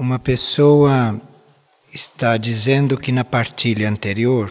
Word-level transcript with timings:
Uma 0.00 0.18
pessoa 0.18 1.20
está 1.92 2.38
dizendo 2.38 2.96
que 2.96 3.12
na 3.12 3.22
partilha 3.22 3.86
anterior 3.86 4.50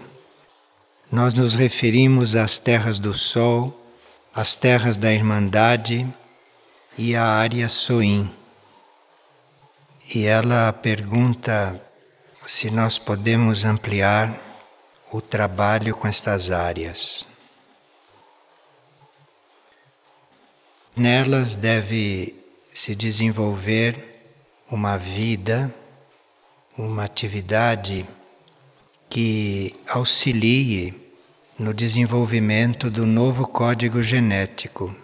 nós 1.12 1.34
nos 1.34 1.56
referimos 1.56 2.36
às 2.36 2.60
terras 2.60 3.00
do 3.00 3.16
Sol, 3.16 3.76
às 4.32 4.54
terras 4.54 4.96
da 4.96 5.12
Irmandade 5.12 6.08
e 6.96 7.16
à 7.16 7.26
área 7.26 7.68
Soim. 7.68 8.32
E 10.14 10.24
ela 10.24 10.72
pergunta 10.72 11.82
se 12.46 12.70
nós 12.70 13.00
podemos 13.00 13.66
ampliar 13.66 14.40
o 15.12 15.20
trabalho 15.20 15.96
com 15.96 16.08
estas 16.08 16.52
áreas. 16.52 17.26
Nelas 20.96 21.56
deve 21.56 22.36
se 22.72 22.94
desenvolver 22.94 24.09
uma 24.72 24.98
vida, 24.98 25.74
uma 26.78 27.04
atividade 27.04 28.08
que 29.10 29.76
auxilie 29.88 30.94
no 31.58 31.74
desenvolvimento 31.74 32.92
do 32.92 33.04
novo 33.04 33.48
código 33.48 34.04
genético. 34.04 34.96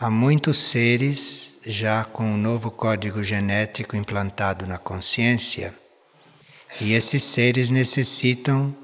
Há 0.00 0.10
muitos 0.10 0.58
seres 0.58 1.60
já 1.64 2.02
com 2.04 2.34
o 2.34 2.36
novo 2.36 2.72
código 2.72 3.22
genético 3.22 3.94
implantado 3.94 4.66
na 4.66 4.78
consciência, 4.78 5.72
e 6.80 6.92
esses 6.92 7.22
seres 7.22 7.70
necessitam 7.70 8.74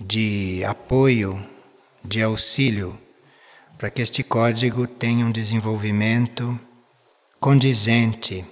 de 0.00 0.64
apoio, 0.64 1.46
de 2.02 2.22
auxílio, 2.22 2.98
para 3.76 3.90
que 3.90 4.00
este 4.00 4.22
código 4.22 4.86
tenha 4.86 5.26
um 5.26 5.30
desenvolvimento 5.30 6.58
condizente 7.38 8.46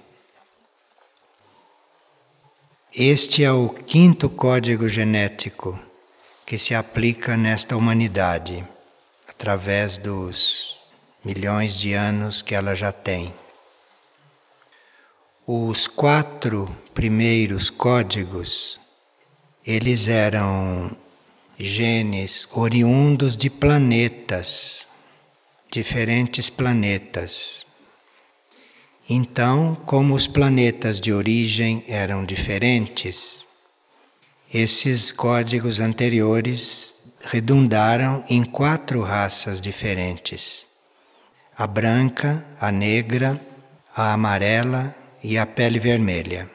este 2.93 3.45
é 3.45 3.51
o 3.53 3.69
quinto 3.69 4.29
código 4.29 4.85
genético 4.89 5.79
que 6.45 6.57
se 6.57 6.75
aplica 6.75 7.37
nesta 7.37 7.77
humanidade, 7.77 8.67
através 9.29 9.97
dos 9.97 10.77
milhões 11.23 11.79
de 11.79 11.93
anos 11.93 12.41
que 12.41 12.53
ela 12.53 12.75
já 12.75 12.91
tem. 12.91 13.33
Os 15.47 15.87
quatro 15.87 16.69
primeiros 16.93 17.69
códigos, 17.69 18.77
eles 19.65 20.09
eram 20.09 20.91
genes 21.57 22.45
oriundos 22.51 23.37
de 23.37 23.49
planetas, 23.49 24.89
diferentes 25.71 26.49
planetas. 26.49 27.70
Então, 29.13 29.75
como 29.85 30.13
os 30.13 30.25
planetas 30.25 30.97
de 30.97 31.11
origem 31.11 31.83
eram 31.85 32.23
diferentes, 32.23 33.45
esses 34.53 35.11
códigos 35.11 35.81
anteriores 35.81 36.95
redundaram 37.19 38.23
em 38.29 38.41
quatro 38.41 39.01
raças 39.01 39.59
diferentes: 39.59 40.65
a 41.57 41.67
branca, 41.67 42.45
a 42.57 42.71
negra, 42.71 43.37
a 43.93 44.13
amarela 44.13 44.95
e 45.21 45.37
a 45.37 45.45
pele 45.45 45.77
vermelha. 45.77 46.49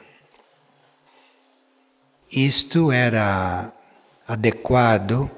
Isto 2.31 2.91
era 2.91 3.71
adequado 4.27 5.29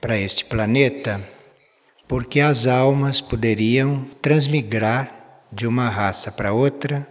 para 0.00 0.16
este 0.16 0.44
planeta 0.44 1.20
porque 2.06 2.38
as 2.38 2.68
almas 2.68 3.20
poderiam 3.20 4.08
transmigrar 4.22 5.13
de 5.54 5.66
uma 5.66 5.88
raça 5.88 6.32
para 6.32 6.52
outra 6.52 7.08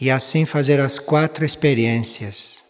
e 0.00 0.10
assim 0.10 0.46
fazer 0.46 0.80
as 0.80 0.98
quatro 0.98 1.44
experiências. 1.44 2.64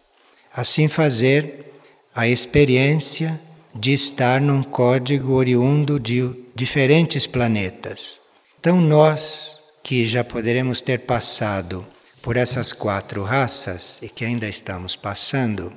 Assim 0.52 0.88
fazer 0.88 1.72
a 2.14 2.26
experiência 2.26 3.40
de 3.74 3.92
estar 3.92 4.40
num 4.40 4.62
código 4.62 5.34
oriundo 5.34 6.00
de 6.00 6.34
diferentes 6.54 7.26
planetas. 7.26 8.20
Então, 8.58 8.80
nós 8.80 9.62
que 9.84 10.04
já 10.04 10.24
poderemos 10.24 10.80
ter 10.80 11.00
passado 11.00 11.86
por 12.20 12.36
essas 12.36 12.72
quatro 12.72 13.22
raças 13.22 14.00
e 14.02 14.08
que 14.08 14.24
ainda 14.24 14.48
estamos 14.48 14.96
passando, 14.96 15.72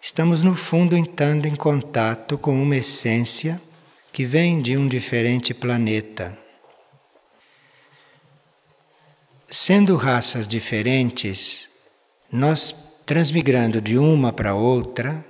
estamos 0.00 0.42
no 0.42 0.54
fundo 0.54 0.96
entrando 0.96 1.46
em 1.46 1.56
contato 1.56 2.38
com 2.38 2.62
uma 2.62 2.76
essência 2.76 3.60
que 4.12 4.24
vem 4.24 4.62
de 4.62 4.76
um 4.76 4.86
diferente 4.86 5.52
planeta 5.52 6.43
Sendo 9.56 9.94
raças 9.94 10.48
diferentes, 10.48 11.70
nós 12.28 12.74
transmigrando 13.06 13.80
de 13.80 13.96
uma 13.96 14.32
para 14.32 14.52
outra, 14.52 15.24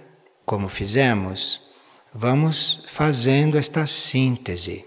como 0.46 0.66
fizemos, 0.66 1.60
vamos 2.10 2.80
fazendo 2.86 3.58
esta 3.58 3.86
síntese, 3.86 4.82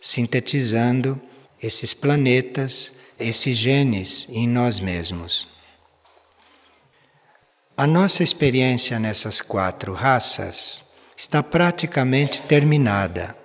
sintetizando 0.00 1.20
esses 1.60 1.92
planetas, 1.92 2.92
esses 3.18 3.56
genes 3.56 4.28
em 4.30 4.46
nós 4.46 4.78
mesmos. 4.78 5.48
A 7.76 7.88
nossa 7.88 8.22
experiência 8.22 9.00
nessas 9.00 9.40
quatro 9.40 9.94
raças 9.94 10.84
está 11.16 11.42
praticamente 11.42 12.42
terminada. 12.42 13.36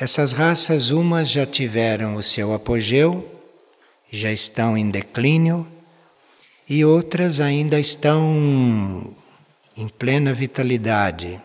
Essas 0.00 0.32
raças, 0.32 0.88
umas 0.88 1.28
já 1.28 1.44
tiveram 1.44 2.14
o 2.14 2.22
seu 2.22 2.54
apogeu 2.54 3.41
já 4.12 4.30
estão 4.30 4.76
em 4.76 4.90
declínio 4.90 5.66
e 6.68 6.84
outras 6.84 7.40
ainda 7.40 7.80
estão 7.80 9.16
em 9.74 9.88
plena 9.88 10.34
vitalidade. 10.34 11.40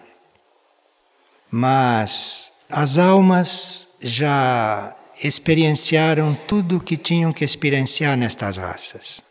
Mas 1.50 2.52
as 2.70 2.98
almas 2.98 3.88
já 4.02 4.94
experienciaram 5.24 6.38
tudo 6.46 6.78
o 6.78 6.80
que 6.82 6.98
tinham 6.98 7.32
que 7.32 7.46
experienciar 7.46 8.18
nestas 8.18 8.58
raças. 8.58 9.24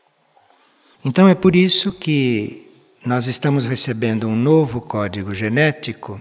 Então 1.05 1.29
é 1.29 1.35
por 1.35 1.55
isso 1.55 1.93
que 1.93 2.69
nós 3.05 3.27
estamos 3.27 3.67
recebendo 3.67 4.27
um 4.27 4.35
novo 4.35 4.81
código 4.81 5.35
genético, 5.35 6.21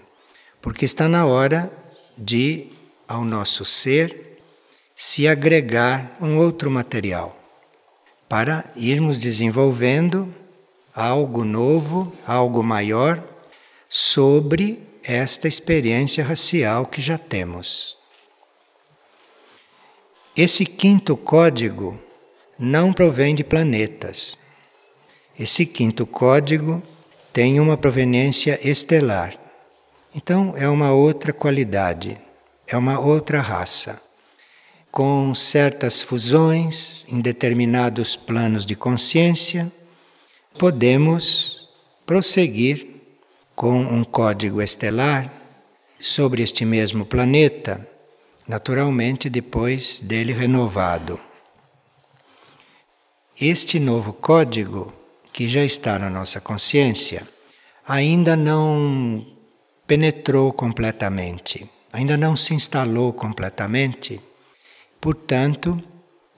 porque 0.62 0.84
está 0.84 1.08
na 1.08 1.26
hora 1.26 1.72
de, 2.18 2.68
ao 3.08 3.24
nosso 3.24 3.64
ser, 3.64 4.35
se 4.96 5.28
agregar 5.28 6.16
um 6.22 6.38
outro 6.38 6.72
material 6.72 7.38
para 8.30 8.64
irmos 8.78 9.20
desenvolvendo 9.20 10.34
algo 10.94 11.44
novo, 11.44 12.14
algo 12.26 12.64
maior 12.64 13.22
sobre 13.90 14.82
esta 15.04 15.50
experiência 15.50 16.24
racial 16.24 16.86
que 16.86 17.02
já 17.02 17.18
temos. 17.18 17.98
Esse 20.36 20.66
quinto 20.66 21.18
código 21.18 22.00
não 22.58 22.94
provém 22.94 23.36
de 23.36 23.44
planetas. 23.44 24.40
Esse 25.38 25.66
quinto 25.66 26.08
código 26.08 26.82
tem 27.34 27.60
uma 27.60 27.76
proveniência 27.76 28.58
estelar. 28.68 29.38
Então 30.16 30.54
é 30.56 30.70
uma 30.70 30.94
outra 30.94 31.34
qualidade, 31.34 32.18
é 32.66 32.78
uma 32.78 32.98
outra 32.98 33.42
raça 33.42 34.05
com 34.96 35.36
certas 35.36 36.02
fusões 36.02 37.06
em 37.12 37.20
determinados 37.20 38.16
planos 38.16 38.66
de 38.66 38.78
consciência, 38.78 39.70
podemos 40.58 41.68
prosseguir 42.06 42.88
com 43.54 43.78
um 43.78 44.06
código 44.06 44.62
estelar 44.62 45.30
sobre 46.00 46.42
este 46.42 46.64
mesmo 46.64 47.06
planeta, 47.06 47.86
naturalmente 48.48 49.30
depois 49.30 50.00
dele 50.00 50.32
renovado. 50.32 51.20
Este 53.38 53.82
novo 53.82 54.14
código, 54.14 54.94
que 55.34 55.50
já 55.50 55.66
está 55.66 56.00
na 56.00 56.10
nossa 56.10 56.40
consciência, 56.40 57.28
ainda 57.86 58.38
não 58.38 59.28
penetrou 59.86 60.54
completamente, 60.54 61.70
ainda 61.92 62.16
não 62.16 62.38
se 62.38 62.54
instalou 62.54 63.12
completamente 63.12 64.22
Portanto, 65.06 65.80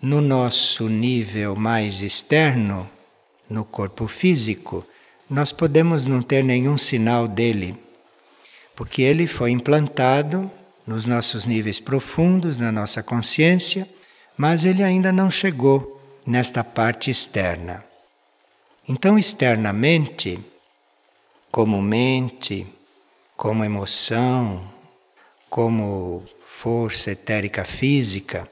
no 0.02 0.20
nosso 0.20 0.90
nível 0.90 1.56
mais 1.56 2.02
externo, 2.02 2.90
no 3.50 3.64
corpo 3.64 4.10
físico, 4.10 4.86
nós 5.30 5.54
podemos 5.54 6.06
não 6.06 6.22
ter 6.22 6.44
nenhum 6.44 6.78
sinal 6.78 7.30
dele, 7.30 7.80
porque 8.76 9.02
ele 9.02 9.26
foi 9.26 9.52
implantado 9.52 10.52
nos 10.86 11.06
nossos 11.06 11.48
níveis 11.48 11.80
profundos, 11.80 12.60
na 12.60 12.70
nossa 12.70 13.02
consciência, 13.02 13.88
mas 14.36 14.66
ele 14.66 14.84
ainda 14.84 15.14
não 15.14 15.32
chegou 15.32 16.02
nesta 16.26 16.62
parte 16.62 17.10
externa. 17.10 17.86
Então, 18.86 19.18
externamente, 19.18 20.38
como 21.50 21.82
mente, 21.82 22.68
como 23.38 23.64
emoção, 23.64 24.70
como 25.50 26.22
força 26.46 27.12
etérica 27.12 27.64
física, 27.64 28.46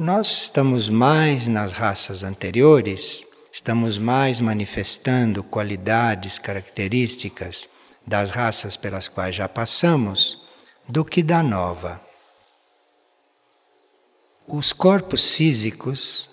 nós 0.00 0.44
estamos 0.44 0.88
mais 0.88 1.46
nas 1.46 1.72
raças 1.72 2.24
anteriores 2.24 3.26
estamos 3.52 3.98
mais 3.98 4.40
manifestando 4.40 5.44
qualidades, 5.44 6.38
características 6.38 7.68
das 8.06 8.30
raças 8.30 8.78
pelas 8.78 9.08
quais 9.08 9.34
já 9.34 9.46
passamos 9.46 10.38
do 10.88 11.04
que 11.04 11.22
da 11.22 11.42
nova. 11.42 12.00
Os 14.48 14.72
corpos 14.72 15.32
físicos 15.32 16.30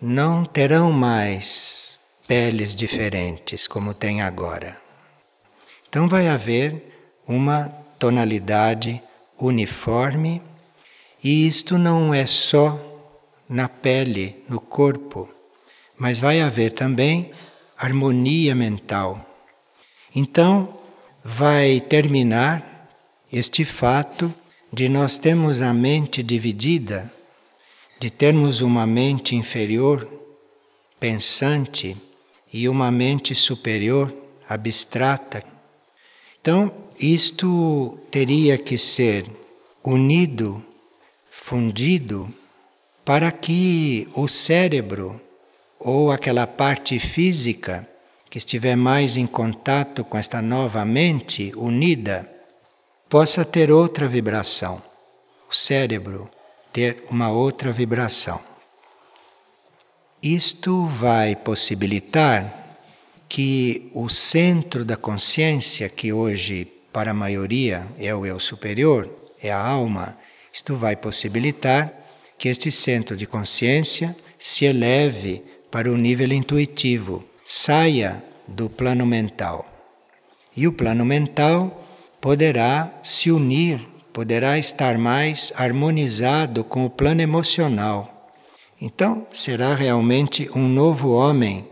não 0.00 0.46
terão 0.46 0.90
mais 0.90 2.00
peles 2.26 2.74
diferentes 2.74 3.68
como 3.68 3.92
tem 3.92 4.22
agora. 4.22 4.80
Então 5.86 6.08
vai 6.08 6.26
haver 6.26 7.12
uma 7.28 7.68
tonalidade 7.98 9.02
uniforme 9.38 10.40
e 11.22 11.46
isto 11.46 11.76
não 11.76 12.14
é 12.14 12.24
só 12.24 12.93
na 13.48 13.68
pele, 13.68 14.42
no 14.48 14.60
corpo, 14.60 15.28
mas 15.98 16.18
vai 16.18 16.40
haver 16.40 16.72
também 16.72 17.30
harmonia 17.76 18.54
mental. 18.54 19.24
Então, 20.14 20.68
vai 21.22 21.80
terminar 21.80 22.88
este 23.32 23.64
fato 23.64 24.32
de 24.72 24.88
nós 24.88 25.18
termos 25.18 25.60
a 25.60 25.72
mente 25.72 26.22
dividida, 26.22 27.12
de 28.00 28.10
termos 28.10 28.60
uma 28.60 28.86
mente 28.86 29.36
inferior, 29.36 30.08
pensante, 30.98 31.96
e 32.52 32.68
uma 32.68 32.88
mente 32.88 33.34
superior, 33.34 34.14
abstrata. 34.48 35.42
Então, 36.40 36.72
isto 36.96 37.98
teria 38.12 38.56
que 38.56 38.78
ser 38.78 39.26
unido, 39.82 40.64
fundido, 41.28 42.32
para 43.04 43.30
que 43.30 44.08
o 44.14 44.26
cérebro 44.26 45.20
ou 45.78 46.10
aquela 46.10 46.46
parte 46.46 46.98
física 46.98 47.86
que 48.30 48.38
estiver 48.38 48.76
mais 48.76 49.16
em 49.16 49.26
contato 49.26 50.02
com 50.02 50.16
esta 50.16 50.40
nova 50.40 50.84
mente 50.84 51.52
unida 51.54 52.28
possa 53.08 53.44
ter 53.44 53.70
outra 53.70 54.08
vibração. 54.08 54.82
O 55.48 55.54
cérebro 55.54 56.28
ter 56.72 57.04
uma 57.10 57.30
outra 57.30 57.70
vibração. 57.70 58.40
Isto 60.22 60.86
vai 60.86 61.36
possibilitar 61.36 62.78
que 63.28 63.90
o 63.94 64.08
centro 64.08 64.84
da 64.84 64.96
consciência, 64.96 65.88
que 65.88 66.12
hoje 66.12 66.64
para 66.92 67.10
a 67.10 67.14
maioria 67.14 67.86
é 67.98 68.14
o 68.14 68.24
eu 68.24 68.40
superior, 68.40 69.08
é 69.40 69.52
a 69.52 69.60
alma, 69.60 70.16
isto 70.52 70.74
vai 70.76 70.96
possibilitar 70.96 72.03
que 72.38 72.48
este 72.48 72.70
centro 72.70 73.16
de 73.16 73.26
consciência 73.26 74.16
se 74.38 74.64
eleve 74.64 75.42
para 75.70 75.90
o 75.90 75.96
nível 75.96 76.32
intuitivo, 76.32 77.24
saia 77.44 78.22
do 78.46 78.68
plano 78.68 79.06
mental. 79.06 79.66
E 80.56 80.66
o 80.66 80.72
plano 80.72 81.04
mental 81.04 81.82
poderá 82.20 82.92
se 83.02 83.30
unir, 83.30 83.80
poderá 84.12 84.58
estar 84.58 84.96
mais 84.96 85.52
harmonizado 85.56 86.62
com 86.62 86.84
o 86.84 86.90
plano 86.90 87.20
emocional. 87.20 88.30
Então, 88.80 89.26
será 89.32 89.74
realmente 89.74 90.48
um 90.54 90.68
novo 90.68 91.10
homem, 91.10 91.68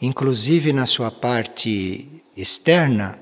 inclusive 0.00 0.72
na 0.72 0.86
sua 0.86 1.10
parte 1.10 2.22
externa, 2.36 3.18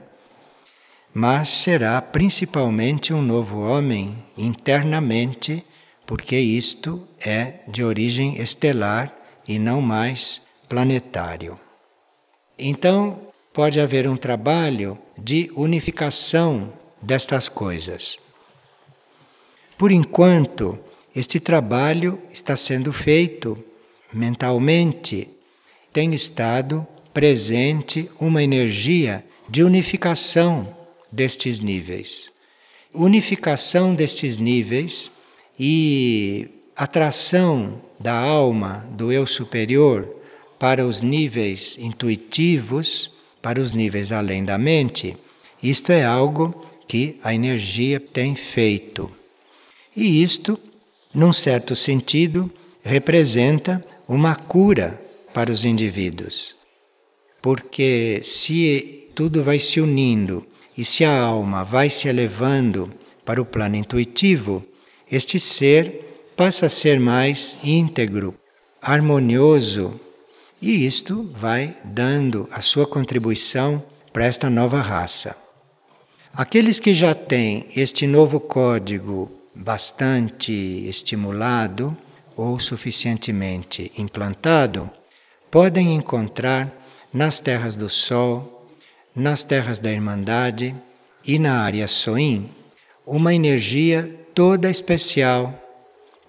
mas 1.13 1.49
será 1.49 2.01
principalmente 2.03 3.15
um 3.15 3.23
novo 3.23 3.61
homem 3.61 4.23
internamente, 4.37 5.65
porque 6.07 6.37
isto 6.39 7.07
é 7.21 7.55
de 7.67 7.83
origem 7.83 8.41
estelar 8.41 9.15
e 9.47 9.59
não 9.59 9.81
mais 9.81 10.43
planetário. 10.69 11.59
Então, 12.59 13.21
pode 13.53 13.81
haver 13.81 14.09
um 14.09 14.17
trabalho 14.17 14.99
de 15.19 15.51
unificação 15.55 16.73
destas 17.03 17.49
coisas. 17.49 18.19
Por 19.77 19.91
enquanto, 19.91 20.79
este 21.15 21.41
trabalho 21.41 22.21
está 22.31 22.57
sendo 22.57 22.93
feito 22.93 23.63
mentalmente, 24.13 25.29
tem 25.93 26.15
estado 26.15 26.87
presente 27.13 28.11
uma 28.21 28.43
energia 28.43 29.25
de 29.49 29.63
unificação 29.63 30.77
destes 31.11 31.61
níveis. 31.61 32.31
Unificação 32.93 33.95
destes 33.95 34.39
níveis 34.39 35.13
e 35.59 36.49
atração 36.77 37.81
da 37.99 38.15
alma, 38.15 38.87
do 38.91 39.11
eu 39.11 39.27
superior, 39.27 40.09
para 40.59 40.87
os 40.87 41.03
níveis 41.03 41.79
intuitivos, 41.79 43.11
para 43.41 43.61
os 43.61 43.75
níveis 43.75 44.13
além 44.13 44.45
da 44.45 44.59
mente, 44.59 45.17
isto 45.63 45.93
é 45.93 46.05
algo 46.05 46.67
que 46.87 47.19
a 47.23 47.35
energia 47.35 47.99
tem 47.99 48.35
feito. 48.35 49.11
E 49.97 50.23
isto, 50.23 50.59
num 51.15 51.33
certo 51.33 51.75
sentido, 51.75 52.51
representa 52.83 53.85
uma 54.09 54.35
cura 54.35 55.01
para 55.33 55.51
os 55.51 55.65
indivíduos. 55.65 56.55
Porque 57.43 58.21
se 58.23 59.09
tudo 59.15 59.43
vai 59.43 59.59
se 59.59 59.81
unindo 59.81 60.47
e 60.77 60.85
se 60.85 61.05
a 61.05 61.21
alma 61.21 61.65
vai 61.65 61.89
se 61.91 62.09
elevando 62.09 62.93
para 63.25 63.41
o 63.41 63.45
plano 63.45 63.77
intuitivo, 63.77 64.65
este 65.11 65.39
ser 65.39 66.33
passa 66.37 66.67
a 66.67 66.69
ser 66.69 67.01
mais 67.01 67.59
íntegro, 67.63 68.35
harmonioso, 68.81 69.99
e 70.61 70.87
isto 70.87 71.31
vai 71.35 71.77
dando 71.85 72.49
a 72.51 72.61
sua 72.61 72.87
contribuição 72.87 73.83
para 74.13 74.25
esta 74.25 74.49
nova 74.49 74.81
raça. 74.81 75.37
Aqueles 76.33 76.81
que 76.81 76.93
já 76.93 77.15
têm 77.15 77.67
este 77.75 78.07
novo 78.07 78.41
código 78.41 79.31
bastante 79.55 80.53
estimulado 80.87 81.97
ou 82.37 82.61
suficientemente 82.61 83.91
implantado, 83.97 84.91
podem 85.51 85.95
encontrar 85.95 86.71
nas 87.13 87.41
terras 87.41 87.75
do 87.75 87.89
Sol, 87.89 88.69
nas 89.15 89.43
terras 89.43 89.79
da 89.79 89.91
Irmandade 89.91 90.77
e 91.27 91.39
na 91.39 91.63
área 91.63 91.89
Soim 91.89 92.51
uma 93.07 93.35
energia 93.35 94.15
toda 94.37 94.69
especial 94.69 95.59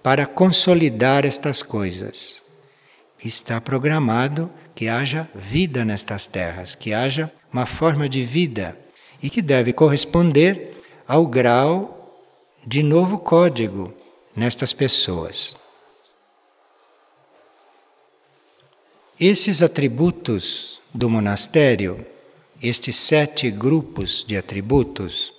para 0.02 0.24
consolidar 0.24 1.26
estas 1.26 1.62
coisas. 1.62 2.42
Está 3.22 3.60
programado 3.60 4.50
que 4.74 4.88
haja 4.88 5.28
vida 5.34 5.84
nestas 5.84 6.24
terras, 6.24 6.74
que 6.74 6.94
haja 6.94 7.30
uma 7.52 7.66
forma 7.66 8.08
de 8.08 8.24
vida 8.24 8.74
e 9.22 9.28
que 9.28 9.42
deve 9.42 9.74
corresponder 9.74 10.74
ao 11.06 11.26
grau 11.26 12.24
de 12.66 12.82
novo 12.82 13.18
código 13.18 13.92
nestas 14.34 14.72
pessoas. 14.72 15.54
Esses 19.20 19.60
atributos 19.60 20.80
do 20.94 21.10
monastério, 21.10 22.06
estes 22.62 22.96
sete 22.96 23.50
grupos 23.50 24.24
de 24.24 24.38
atributos, 24.38 25.34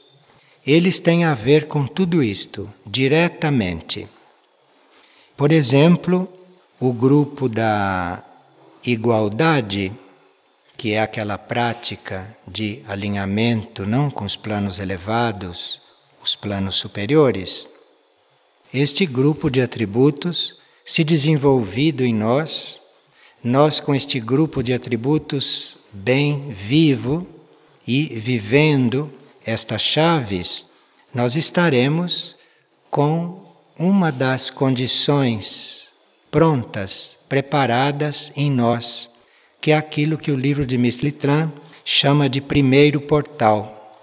eles 0.72 1.00
têm 1.00 1.24
a 1.24 1.34
ver 1.34 1.68
com 1.68 1.88
tudo 1.88 2.22
isto 2.22 2.72
diretamente. 2.86 4.08
Por 5.36 5.52
exemplo, 5.52 6.32
o 6.80 6.94
grupo 6.94 7.50
da 7.50 8.24
igualdade, 8.86 9.92
que 10.78 10.94
é 10.94 11.02
aquela 11.02 11.40
prática 11.40 12.38
de 12.48 12.84
alinhamento 12.88 13.84
não 13.84 14.12
com 14.12 14.26
os 14.26 14.36
planos 14.36 14.78
elevados, 14.78 15.82
os 16.24 16.36
planos 16.36 16.76
superiores, 16.76 17.68
este 18.72 19.08
grupo 19.08 19.50
de 19.50 19.64
atributos 19.64 20.56
se 20.86 21.04
desenvolvido 21.04 22.06
em 22.06 22.14
nós, 22.14 22.80
nós 23.44 23.80
com 23.80 23.96
este 23.96 24.20
grupo 24.20 24.62
de 24.62 24.72
atributos 24.72 25.80
bem 25.92 26.52
vivo 26.52 27.26
e 27.88 28.06
vivendo 28.06 29.12
estas 29.50 29.82
chaves, 29.82 30.68
nós 31.14 31.36
estaremos 31.36 32.38
com 32.90 33.44
uma 33.78 34.12
das 34.12 34.50
condições 34.50 35.92
prontas, 36.30 37.18
preparadas 37.28 38.32
em 38.36 38.52
nós, 38.52 39.10
que 39.60 39.72
é 39.72 39.78
aquilo 39.78 40.18
que 40.18 40.32
o 40.32 40.36
livro 40.36 40.66
de 40.66 40.78
Mislitran 40.78 41.52
chama 41.84 42.30
de 42.30 42.40
primeiro 42.40 43.02
portal. 43.02 43.96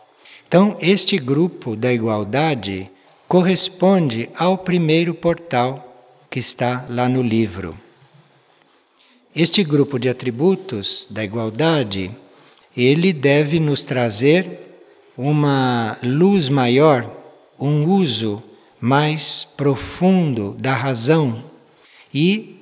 Então, 0.48 0.76
este 0.80 1.18
grupo 1.18 1.76
da 1.76 1.92
igualdade 1.92 2.90
corresponde 3.28 4.28
ao 4.36 4.58
primeiro 4.58 5.14
portal 5.14 5.82
que 6.30 6.38
está 6.38 6.84
lá 6.88 7.08
no 7.08 7.22
livro. 7.22 7.76
Este 9.34 9.62
grupo 9.62 9.98
de 9.98 10.08
atributos 10.08 11.06
da 11.10 11.22
igualdade, 11.22 12.10
ele 12.76 13.12
deve 13.12 13.60
nos 13.60 13.84
trazer 13.84 14.65
uma 15.16 15.98
luz 16.02 16.48
maior, 16.48 17.10
um 17.58 17.86
uso 17.86 18.42
mais 18.80 19.46
profundo 19.56 20.54
da 20.58 20.74
razão 20.74 21.42
e 22.12 22.56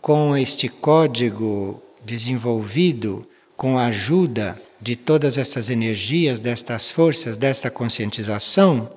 com 0.00 0.36
este 0.36 0.68
código 0.68 1.80
desenvolvido 2.04 3.26
com 3.56 3.78
a 3.78 3.86
ajuda 3.86 4.60
de 4.80 4.96
todas 4.96 5.38
essas 5.38 5.70
energias, 5.70 6.40
destas 6.40 6.90
forças, 6.90 7.36
desta 7.36 7.70
conscientização, 7.70 8.90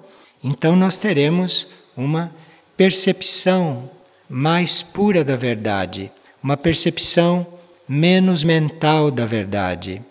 então 0.43 0.75
nós 0.75 0.97
teremos 0.97 1.69
uma 1.95 2.33
percepção 2.75 3.89
mais 4.27 4.81
pura 4.81 5.23
da 5.23 5.35
verdade, 5.35 6.11
uma 6.41 6.57
percepção 6.57 7.45
menos 7.87 8.43
mental 8.43 9.11
da 9.11 9.27
verdade. 9.27 10.01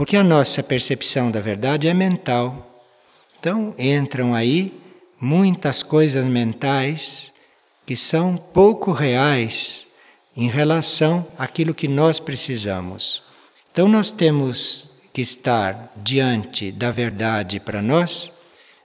Porque 0.00 0.16
a 0.16 0.24
nossa 0.24 0.62
percepção 0.62 1.30
da 1.30 1.42
verdade 1.42 1.86
é 1.86 1.92
mental. 1.92 2.82
Então 3.38 3.74
entram 3.78 4.34
aí 4.34 4.72
muitas 5.20 5.82
coisas 5.82 6.24
mentais 6.24 7.34
que 7.84 7.94
são 7.94 8.34
pouco 8.34 8.92
reais 8.92 9.88
em 10.34 10.48
relação 10.48 11.26
àquilo 11.36 11.74
que 11.74 11.86
nós 11.86 12.18
precisamos. 12.18 13.22
Então 13.70 13.86
nós 13.86 14.10
temos 14.10 14.90
que 15.12 15.20
estar 15.20 15.92
diante 15.96 16.72
da 16.72 16.90
verdade 16.90 17.60
para 17.60 17.82
nós 17.82 18.32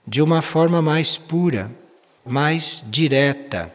de 0.06 0.20
uma 0.20 0.42
forma 0.42 0.82
mais 0.82 1.16
pura, 1.16 1.74
mais 2.26 2.84
direta. 2.88 3.72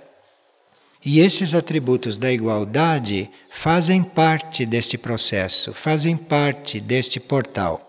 E 1.04 1.20
esses 1.20 1.56
atributos 1.56 2.18
da 2.18 2.32
igualdade 2.32 3.30
fazem 3.50 4.04
parte 4.04 4.66
deste 4.66 4.98
processo, 4.98 5.74
fazem 5.74 6.16
parte 6.16 6.80
deste 6.80 7.20
portal. 7.20 7.88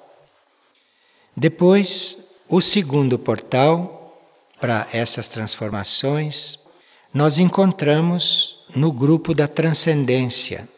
Depois, 1.37 2.19
o 2.49 2.61
segundo 2.61 3.19
portal 3.19 4.03
para 4.61 4.87
essas 4.93 5.29
transformações, 5.29 6.59
nós 7.13 7.37
encontramos 7.37 8.59
no 8.75 8.93
grupo 8.93 9.35
da 9.35 9.49
transcendência, 9.49 10.69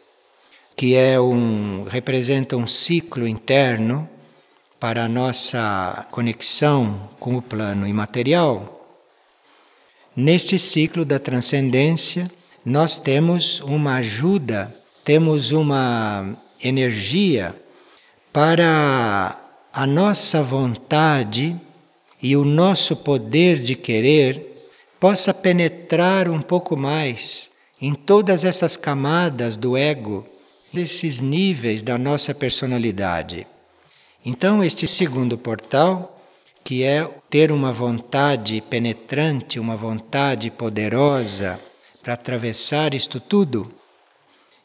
que 0.75 0.95
é 0.95 1.19
um 1.19 1.83
representa 1.83 2.57
um 2.57 2.67
ciclo 2.67 3.27
interno 3.27 4.09
para 4.79 5.05
a 5.05 5.07
nossa 5.07 6.05
conexão 6.11 7.09
com 7.19 7.37
o 7.37 7.41
plano 7.41 7.87
imaterial. 7.87 8.74
Neste 10.15 10.57
ciclo 10.57 11.03
da 11.03 11.19
transcendência, 11.19 12.31
nós 12.65 12.97
temos 12.97 13.59
uma 13.59 13.95
ajuda, 13.95 14.73
temos 15.03 15.51
uma 15.51 16.37
energia 16.63 17.53
para 18.31 19.37
a 19.73 19.85
nossa 19.85 20.41
vontade 20.41 21.59
e 22.21 22.37
o 22.37 22.45
nosso 22.45 22.95
poder 22.95 23.59
de 23.59 23.75
querer 23.75 24.69
possa 25.01 25.33
penetrar 25.33 26.29
um 26.29 26.41
pouco 26.41 26.77
mais 26.77 27.51
em 27.81 27.93
todas 27.93 28.45
essas 28.45 28.77
camadas 28.77 29.57
do 29.57 29.75
ego, 29.75 30.25
desses 30.71 31.19
níveis 31.19 31.81
da 31.81 31.97
nossa 31.97 32.33
personalidade. 32.33 33.45
Então, 34.25 34.63
este 34.63 34.87
segundo 34.87 35.37
portal, 35.37 36.14
que 36.65 36.83
é 36.83 37.07
ter 37.29 37.51
uma 37.51 37.71
vontade 37.71 38.59
penetrante, 38.59 39.59
uma 39.59 39.75
vontade 39.75 40.49
poderosa 40.49 41.59
para 42.01 42.15
atravessar 42.15 42.95
isto 42.95 43.19
tudo 43.19 43.71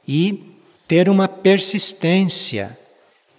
e 0.09 0.57
ter 0.89 1.11
uma 1.11 1.29
persistência, 1.29 2.77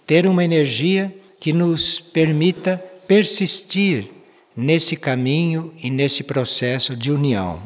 ter 0.06 0.28
uma 0.28 0.44
energia 0.44 1.12
que 1.40 1.52
nos 1.52 1.98
permita 1.98 2.78
persistir 3.08 4.08
nesse 4.56 4.94
caminho 4.94 5.74
e 5.82 5.90
nesse 5.90 6.22
processo 6.22 6.94
de 6.96 7.10
união. 7.10 7.60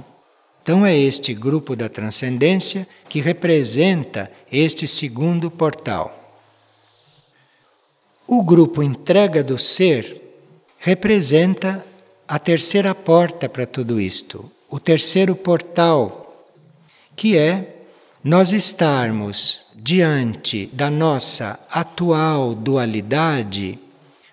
Então, 0.62 0.84
é 0.84 0.96
este 0.96 1.34
grupo 1.34 1.76
da 1.76 1.90
transcendência 1.90 2.88
que 3.06 3.20
representa 3.20 4.32
este 4.50 4.88
segundo 4.88 5.50
portal. 5.50 6.40
O 8.26 8.42
grupo 8.42 8.82
entrega 8.82 9.44
do 9.44 9.58
ser 9.58 10.25
representa 10.78 11.84
a 12.26 12.38
terceira 12.38 12.94
porta 12.94 13.48
para 13.48 13.66
tudo 13.66 14.00
isto, 14.00 14.50
o 14.68 14.80
terceiro 14.80 15.34
portal, 15.34 16.44
que 17.14 17.36
é 17.36 17.76
nós 18.22 18.52
estarmos 18.52 19.66
diante 19.74 20.66
da 20.72 20.90
nossa 20.90 21.58
atual 21.70 22.54
dualidade, 22.54 23.78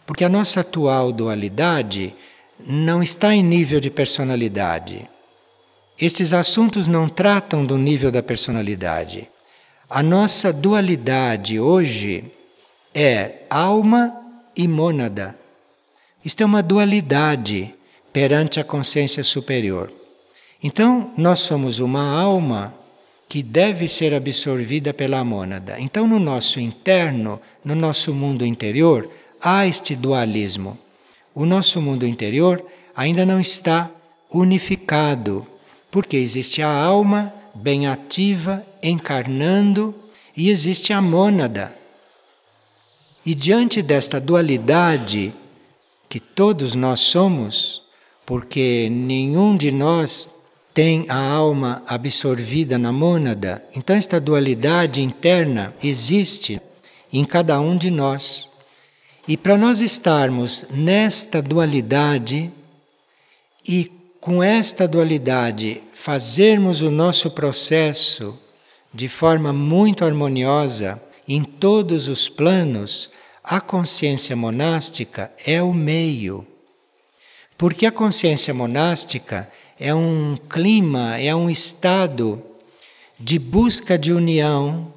porque 0.06 0.24
a 0.24 0.30
nossa 0.30 0.62
atual 0.62 1.12
dualidade 1.12 2.16
não 2.66 3.04
está 3.04 3.34
em 3.34 3.44
nível 3.44 3.80
de 3.80 3.92
personalidade 3.92 5.08
estes 6.00 6.34
assuntos 6.34 6.88
não 6.88 7.08
tratam 7.08 7.66
do 7.66 7.78
nível 7.78 8.12
da 8.12 8.24
personalidade. 8.24 9.30
A 9.90 10.02
nossa 10.02 10.52
dualidade 10.52 11.60
hoje 11.60 12.32
é 12.94 13.44
alma 13.50 14.14
e 14.56 14.68
mônada. 14.68 15.38
Isto 16.24 16.42
é 16.42 16.46
uma 16.46 16.64
dualidade 16.64 17.74
perante 18.12 18.60
a 18.60 18.64
consciência 18.64 19.24
superior. 19.24 19.92
Então, 20.62 21.12
nós 21.18 21.40
somos 21.40 21.80
uma 21.80 22.20
alma 22.20 22.74
que 23.28 23.42
deve 23.44 23.88
ser 23.88 24.14
absorvida 24.14 24.94
pela 24.94 25.24
mônada. 25.24 25.80
Então, 25.80 26.08
no 26.08 26.20
nosso 26.20 26.60
interno, 26.60 27.42
no 27.66 27.76
nosso 27.76 28.14
mundo 28.14 28.46
interior, 28.46 29.10
há 29.42 29.66
este 29.66 29.96
dualismo. 29.96 30.78
O 31.34 31.46
nosso 31.46 31.82
mundo 31.82 32.06
interior 32.06 32.64
ainda 32.96 33.26
não 33.26 33.40
está 33.40 33.90
unificado 34.32 35.48
porque 35.90 36.18
existe 36.18 36.62
a 36.62 36.70
alma 36.70 37.34
bem 37.54 37.88
ativa, 37.88 38.66
encarnando, 38.82 39.94
e 40.36 40.50
existe 40.50 40.92
a 40.92 41.00
mônada. 41.00 41.72
E 43.24 43.36
diante 43.36 43.82
desta 43.82 44.20
dualidade 44.20 45.34
que 46.14 46.20
todos 46.20 46.76
nós 46.76 47.00
somos, 47.00 47.82
porque 48.24 48.88
nenhum 48.92 49.58
de 49.58 49.72
nós 49.72 50.30
tem 50.72 51.08
a 51.10 51.18
alma 51.18 51.82
absorvida 51.88 52.78
na 52.78 52.92
mônada, 52.92 53.66
então 53.76 53.96
esta 53.96 54.22
dualidade 54.22 55.02
interna 55.02 55.74
existe 55.84 56.62
em 57.12 57.26
cada 57.26 57.60
um 57.60 57.76
de 57.76 57.90
nós. 57.90 58.52
E 59.28 59.36
para 59.36 59.58
nós 59.58 59.80
estarmos 59.80 60.68
nesta 60.70 61.42
dualidade 61.42 62.52
e 63.68 63.92
com 64.22 64.44
esta 64.44 64.88
dualidade, 64.88 65.82
fazermos 65.96 66.84
o 66.84 66.92
nosso 66.92 67.32
processo 67.32 68.38
de 68.94 69.10
forma 69.10 69.52
muito 69.52 70.06
harmoniosa 70.06 71.02
em 71.28 71.44
todos 71.44 72.08
os 72.08 72.30
planos, 72.30 73.10
a 73.44 73.60
consciência 73.60 74.36
monástica 74.36 75.30
é 75.46 75.62
o 75.62 75.74
meio. 75.74 76.48
Porque 77.58 77.86
a 77.86 77.92
consciência 77.92 78.54
monástica 78.54 79.52
é 79.78 79.94
um 79.94 80.38
clima, 80.50 81.20
é 81.20 81.36
um 81.36 81.50
estado 81.50 82.42
de 83.20 83.38
busca 83.38 83.98
de 83.98 84.14
união 84.14 84.94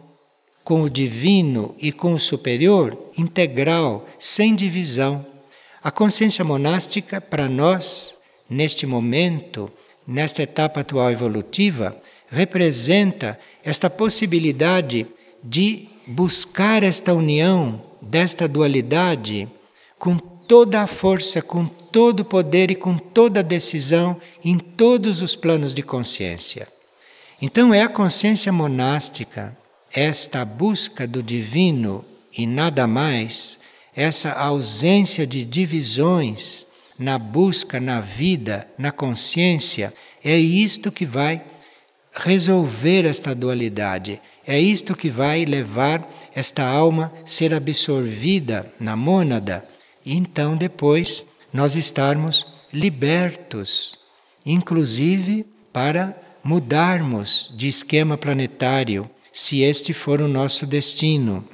com 0.63 0.83
o 0.83 0.91
divino 0.91 1.75
e 1.79 1.91
com 1.91 2.13
o 2.13 2.21
superior 2.21 2.97
integral, 3.19 4.07
sem 4.19 4.55
divisão. 4.55 5.27
A 5.83 5.91
consciência 5.91 6.45
monástica, 6.45 7.21
para 7.21 7.49
nós, 7.49 8.17
neste 8.49 8.87
momento, 8.87 9.71
nesta 10.07 10.43
etapa 10.43 10.81
atual 10.81 11.11
evolutiva, 11.11 11.97
representa 12.29 13.39
esta 13.65 13.91
possibilidade 13.91 15.07
de 15.43 15.89
buscar 16.07 16.83
esta 16.83 17.13
união 17.13 17.87
desta 18.07 18.49
dualidade 18.49 19.49
com 19.99 20.17
toda 20.17 20.83
a 20.83 20.87
força, 20.87 21.43
com 21.43 21.67
todo 21.67 22.21
o 22.21 22.25
poder 22.25 22.71
e 22.71 22.75
com 22.75 22.97
toda 22.97 23.41
a 23.41 23.43
decisão 23.43 24.21
em 24.45 24.59
todos 24.59 25.23
os 25.23 25.35
planos 25.35 25.75
de 25.75 25.83
consciência. 25.83 26.69
Então 27.41 27.75
é 27.75 27.83
a 27.83 27.89
consciência 27.89 28.53
monástica, 28.53 29.57
esta 29.93 30.45
busca 30.45 31.07
do 31.07 31.23
divino 31.23 32.05
e 32.37 32.47
nada 32.47 32.87
mais, 32.87 33.59
essa 33.95 34.33
ausência 34.33 35.27
de 35.27 35.45
divisões 35.45 36.67
na 36.99 37.19
busca, 37.19 37.81
na 37.81 38.01
vida, 38.01 38.69
na 38.79 38.91
consciência, 38.91 39.93
é 40.25 40.37
isto 40.37 40.91
que 40.91 41.05
vai 41.05 41.43
resolver 42.13 43.05
esta 43.05 43.35
dualidade. 43.35 44.21
É 44.47 44.61
isto 44.61 44.95
que 44.95 45.11
vai 45.11 45.45
levar 45.45 46.09
esta 46.35 46.65
alma 46.65 47.13
a 47.23 47.27
ser 47.27 47.53
absorvida 47.53 48.73
na 48.79 48.95
mônada. 48.95 49.67
E 50.05 50.15
então 50.15 50.57
depois 50.57 51.27
nós 51.53 51.75
estarmos 51.75 52.47
libertos, 52.73 53.99
inclusive 54.45 55.45
para 55.73 56.17
mudarmos 56.45 57.53
de 57.57 57.67
esquema 57.67 58.17
planetário, 58.17 59.11
se 59.33 59.63
este 59.63 59.93
for 59.93 60.21
o 60.21 60.29
nosso 60.29 60.65
destino, 60.65 61.45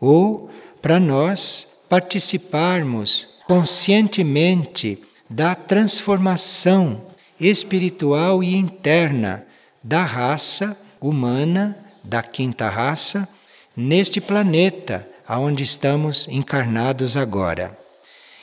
ou 0.00 0.50
para 0.82 0.98
nós 0.98 1.68
participarmos 1.88 3.30
conscientemente 3.46 5.00
da 5.30 5.54
transformação 5.54 7.06
espiritual 7.40 8.42
e 8.42 8.54
interna 8.54 9.46
da 9.82 10.04
raça 10.04 10.76
humana 11.00 11.76
da 12.02 12.22
quinta 12.22 12.68
raça 12.68 13.28
neste 13.76 14.20
planeta 14.20 15.08
aonde 15.26 15.62
estamos 15.62 16.26
encarnados 16.28 17.16
agora. 17.16 17.78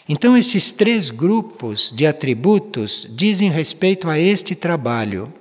Então, 0.08 0.38
esses 0.38 0.72
três 0.72 1.10
grupos 1.10 1.92
de 1.92 2.06
atributos 2.06 3.08
dizem 3.10 3.50
respeito 3.50 4.08
a 4.08 4.20
este 4.20 4.54
trabalho. 4.54 5.34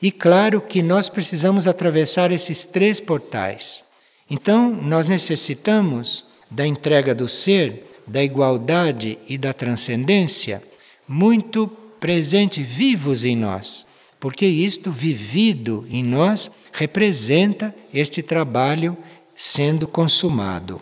E 0.00 0.10
claro 0.10 0.60
que 0.60 0.82
nós 0.82 1.08
precisamos 1.08 1.66
atravessar 1.66 2.30
esses 2.30 2.64
três 2.64 3.00
portais. 3.00 3.82
Então, 4.28 4.70
nós 4.70 5.06
necessitamos 5.06 6.26
da 6.50 6.66
entrega 6.66 7.14
do 7.14 7.28
ser, 7.28 8.02
da 8.06 8.22
igualdade 8.22 9.18
e 9.26 9.38
da 9.38 9.54
transcendência 9.54 10.62
muito 11.08 11.68
presente, 11.98 12.62
vivos 12.62 13.24
em 13.24 13.36
nós, 13.36 13.86
porque 14.22 14.46
isto 14.46 14.92
vivido 14.92 15.84
em 15.90 16.00
nós 16.00 16.48
representa 16.70 17.74
este 17.92 18.22
trabalho 18.22 18.96
sendo 19.34 19.88
consumado. 19.88 20.80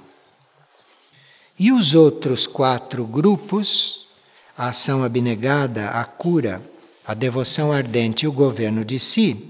E 1.58 1.72
os 1.72 1.94
outros 1.94 2.46
quatro 2.46 3.02
grupos, 3.06 4.06
a 4.54 4.68
ação 4.68 5.02
abnegada, 5.02 5.88
a 5.88 6.04
cura, 6.04 6.60
a 7.02 7.14
devoção 7.14 7.72
ardente 7.72 8.26
e 8.26 8.28
o 8.28 8.32
governo 8.32 8.84
de 8.84 8.98
si, 8.98 9.48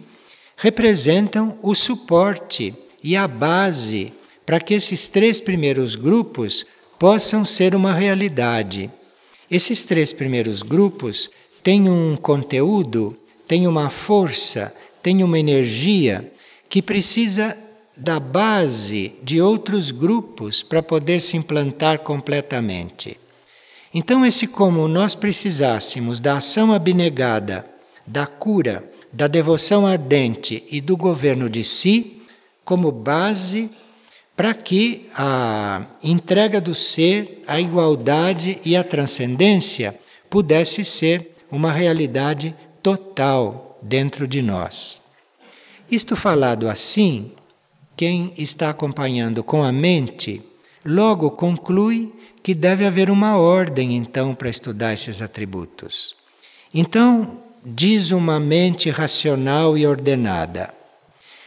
representam 0.56 1.58
o 1.60 1.74
suporte 1.74 2.72
e 3.02 3.16
a 3.16 3.26
base 3.26 4.12
para 4.46 4.60
que 4.60 4.72
esses 4.72 5.08
três 5.08 5.40
primeiros 5.40 5.96
grupos 5.96 6.64
possam 6.96 7.44
ser 7.44 7.74
uma 7.74 7.92
realidade. 7.92 8.88
Esses 9.50 9.82
três 9.82 10.12
primeiros 10.12 10.62
grupos 10.62 11.28
têm 11.60 11.90
um 11.90 12.16
conteúdo, 12.16 13.16
têm 13.50 13.66
uma 13.66 13.90
força, 13.90 14.72
têm 15.02 15.24
uma 15.24 15.36
energia 15.36 16.32
que 16.68 16.80
precisa 16.80 17.58
da 17.96 18.20
base 18.20 19.16
de 19.24 19.42
outros 19.42 19.90
grupos 19.90 20.62
para 20.62 20.80
poder 20.80 21.20
se 21.20 21.36
implantar 21.36 21.98
completamente. 21.98 23.18
Então, 23.92 24.24
esse 24.24 24.46
como 24.46 24.86
nós 24.86 25.16
precisássemos 25.16 26.20
da 26.20 26.36
ação 26.36 26.72
abnegada, 26.72 27.66
da 28.06 28.24
cura, 28.24 28.88
da 29.12 29.26
devoção 29.26 29.84
ardente 29.84 30.62
e 30.70 30.80
do 30.80 30.96
governo 30.96 31.50
de 31.50 31.64
si, 31.64 32.22
como 32.64 32.92
base 32.92 33.68
para 34.36 34.54
que 34.54 35.08
a 35.12 35.86
entrega 36.04 36.60
do 36.60 36.72
ser, 36.72 37.42
a 37.48 37.60
igualdade 37.60 38.60
e 38.64 38.76
a 38.76 38.84
transcendência 38.84 39.98
pudesse 40.30 40.84
ser 40.84 41.34
uma 41.50 41.72
realidade 41.72 42.54
total 42.82 43.78
dentro 43.82 44.26
de 44.26 44.42
nós. 44.42 45.00
Isto 45.90 46.14
falado 46.14 46.68
assim, 46.68 47.32
quem 47.96 48.32
está 48.36 48.70
acompanhando 48.70 49.42
com 49.42 49.62
a 49.62 49.72
mente, 49.72 50.42
logo 50.84 51.30
conclui 51.32 52.12
que 52.42 52.54
deve 52.54 52.86
haver 52.86 53.10
uma 53.10 53.36
ordem 53.36 53.96
então 53.96 54.34
para 54.34 54.48
estudar 54.48 54.92
esses 54.92 55.20
atributos. 55.20 56.16
Então, 56.72 57.42
diz 57.64 58.10
uma 58.10 58.40
mente 58.40 58.88
racional 58.90 59.76
e 59.76 59.86
ordenada: 59.86 60.72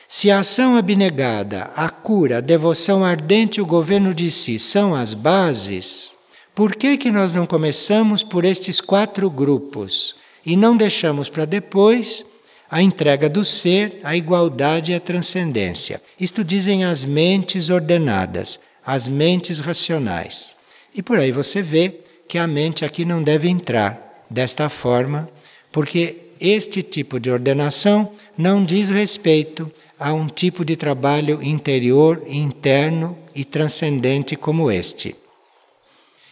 se 0.07 0.29
a 0.29 0.39
ação 0.39 0.75
abnegada, 0.75 1.71
a 1.75 1.89
cura, 1.89 2.37
a 2.37 2.41
devoção 2.41 3.03
ardente 3.03 3.57
e 3.57 3.61
o 3.61 3.65
governo 3.65 4.13
de 4.13 4.29
si 4.29 4.59
são 4.59 4.93
as 4.93 5.13
bases, 5.13 6.13
por 6.53 6.75
que, 6.75 6.97
que 6.97 7.09
nós 7.09 7.33
não 7.33 7.47
começamos 7.47 8.21
por 8.21 8.45
estes 8.45 8.79
quatro 8.79 9.29
grupos 9.29 10.15
e 10.45 10.55
não 10.55 10.75
deixamos 10.75 11.29
para 11.29 11.45
depois 11.45 12.25
a 12.69 12.81
entrega 12.81 13.29
do 13.29 13.45
ser, 13.45 13.99
a 14.03 14.15
igualdade 14.17 14.91
e 14.91 14.95
a 14.95 14.99
transcendência. 14.99 16.01
Isto 16.19 16.43
dizem 16.43 16.83
as 16.83 17.05
mentes 17.05 17.69
ordenadas, 17.69 18.59
as 18.85 19.07
mentes 19.07 19.59
racionais. 19.59 20.55
E 20.93 21.01
por 21.01 21.19
aí 21.19 21.31
você 21.31 21.61
vê 21.61 21.99
que 22.27 22.37
a 22.37 22.47
mente 22.47 22.83
aqui 22.83 23.05
não 23.05 23.21
deve 23.21 23.47
entrar 23.47 24.25
desta 24.29 24.69
forma, 24.69 25.29
porque 25.71 26.17
este 26.39 26.81
tipo 26.81 27.19
de 27.19 27.29
ordenação 27.29 28.11
não 28.37 28.65
diz 28.65 28.89
respeito 28.89 29.71
a 29.99 30.11
um 30.13 30.27
tipo 30.27 30.65
de 30.65 30.75
trabalho 30.75 31.41
interior, 31.43 32.23
interno 32.27 33.17
e 33.35 33.45
transcendente 33.45 34.35
como 34.35 34.71
este. 34.71 35.15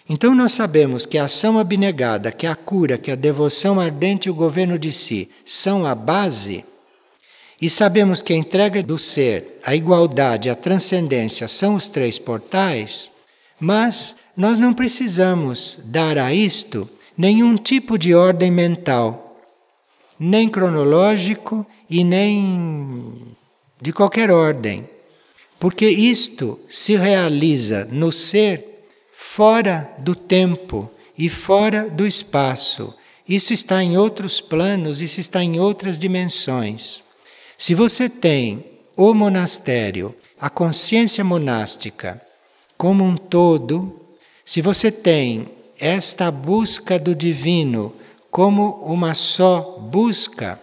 Então 0.09 0.33
nós 0.35 0.53
sabemos 0.53 1.05
que 1.05 1.17
a 1.17 1.25
ação 1.25 1.57
abnegada, 1.57 2.31
que 2.31 2.47
a 2.47 2.55
cura, 2.55 2.97
que 2.97 3.11
a 3.11 3.15
devoção 3.15 3.79
ardente 3.79 4.27
e 4.27 4.31
o 4.31 4.35
governo 4.35 4.77
de 4.77 4.91
si 4.91 5.29
são 5.45 5.85
a 5.85 5.93
base, 5.93 6.65
e 7.61 7.69
sabemos 7.69 8.23
que 8.23 8.33
a 8.33 8.35
entrega 8.35 8.81
do 8.81 8.97
ser, 8.97 9.59
a 9.63 9.75
igualdade, 9.75 10.49
a 10.49 10.55
transcendência 10.55 11.47
são 11.47 11.75
os 11.75 11.87
três 11.87 12.17
portais, 12.17 13.11
mas 13.59 14.15
nós 14.35 14.57
não 14.57 14.73
precisamos 14.73 15.79
dar 15.85 16.17
a 16.17 16.33
isto 16.33 16.89
nenhum 17.15 17.55
tipo 17.55 17.99
de 17.99 18.15
ordem 18.15 18.49
mental, 18.49 19.39
nem 20.19 20.49
cronológico 20.49 21.65
e 21.87 22.03
nem 22.03 23.35
de 23.79 23.93
qualquer 23.93 24.31
ordem, 24.31 24.89
porque 25.59 25.87
isto 25.87 26.59
se 26.67 26.95
realiza 26.95 27.87
no 27.91 28.11
ser 28.11 28.70
fora 29.23 29.93
do 29.99 30.15
tempo 30.15 30.89
e 31.15 31.29
fora 31.29 31.87
do 31.89 32.07
espaço. 32.07 32.93
Isso 33.29 33.53
está 33.53 33.81
em 33.81 33.95
outros 33.95 34.41
planos, 34.41 34.99
isso 34.99 35.21
está 35.21 35.43
em 35.43 35.59
outras 35.59 35.97
dimensões. 35.97 37.03
Se 37.55 37.75
você 37.75 38.09
tem 38.09 38.65
o 38.97 39.13
monastério, 39.13 40.13
a 40.39 40.49
consciência 40.49 41.23
monástica 41.23 42.19
como 42.75 43.03
um 43.03 43.15
todo, 43.15 44.01
se 44.43 44.59
você 44.59 44.91
tem 44.91 45.47
esta 45.79 46.31
busca 46.31 46.97
do 46.97 47.15
divino 47.15 47.93
como 48.31 48.83
uma 48.83 49.13
só 49.13 49.77
busca, 49.79 50.59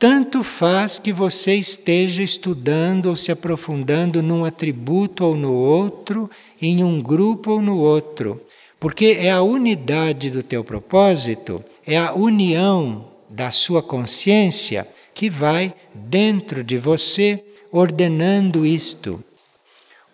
tanto 0.00 0.42
faz 0.42 0.98
que 0.98 1.12
você 1.12 1.56
esteja 1.56 2.22
estudando 2.22 3.10
ou 3.10 3.16
se 3.16 3.30
aprofundando 3.30 4.22
num 4.22 4.46
atributo 4.46 5.26
ou 5.26 5.36
no 5.36 5.52
outro, 5.52 6.30
em 6.60 6.82
um 6.82 7.02
grupo 7.02 7.50
ou 7.50 7.60
no 7.60 7.76
outro, 7.76 8.40
porque 8.80 9.18
é 9.20 9.30
a 9.30 9.42
unidade 9.42 10.30
do 10.30 10.42
teu 10.42 10.64
propósito, 10.64 11.62
é 11.86 11.98
a 11.98 12.14
união 12.14 13.10
da 13.28 13.50
sua 13.50 13.82
consciência 13.82 14.88
que 15.12 15.28
vai 15.28 15.74
dentro 15.94 16.64
de 16.64 16.78
você 16.78 17.44
ordenando 17.70 18.64
isto. 18.64 19.22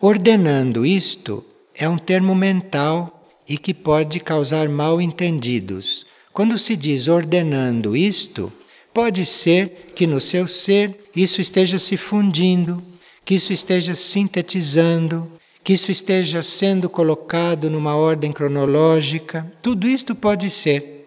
Ordenando 0.01 0.85
isto 0.85 1.45
é 1.73 1.89
um 1.89 1.97
termo 1.97 2.35
mental 2.35 3.25
e 3.49 3.57
que 3.57 3.73
pode 3.73 4.19
causar 4.19 4.69
mal 4.69 5.01
entendidos. 5.01 6.05
Quando 6.33 6.59
se 6.59 6.75
diz 6.75 7.07
ordenando 7.07 7.97
isto, 7.97 8.53
Pode 8.97 9.27
ser 9.27 9.93
que 9.95 10.07
no 10.07 10.23
seu 10.23 10.49
ser 10.49 11.11
isso 11.15 11.39
esteja 11.39 11.79
se 11.79 11.99
fundindo, 11.99 12.83
que 13.27 13.35
isso 13.35 13.53
esteja 13.53 13.95
sintetizando, 13.95 15.31
que 15.63 15.75
isso 15.75 15.93
esteja 15.93 16.43
sendo 16.43 16.89
colocado 16.89 17.69
numa 17.69 17.95
ordem 17.95 18.33
cronológica. 18.33 19.53
Tudo 19.61 19.87
isto 19.87 20.15
pode 20.15 20.49
ser, 20.49 21.07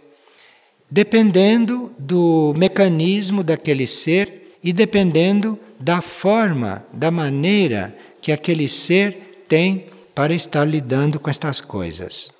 dependendo 0.87 1.91
do 1.97 2.53
mecanismo 2.55 3.43
daquele 3.43 3.87
ser 3.87 4.55
e 4.63 4.71
dependendo 4.71 5.57
da 5.79 5.99
forma, 5.99 6.85
da 6.93 7.09
maneira 7.09 7.97
que 8.21 8.31
aquele 8.31 8.67
ser 8.67 9.45
tem 9.47 9.87
para 10.13 10.31
estar 10.31 10.63
lidando 10.63 11.19
com 11.19 11.27
estas 11.27 11.59
coisas. 11.59 12.38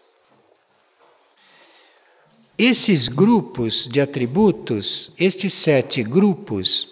Esses 2.62 3.08
grupos 3.08 3.88
de 3.88 4.02
atributos, 4.02 5.14
estes 5.18 5.54
sete 5.54 6.04
grupos, 6.04 6.90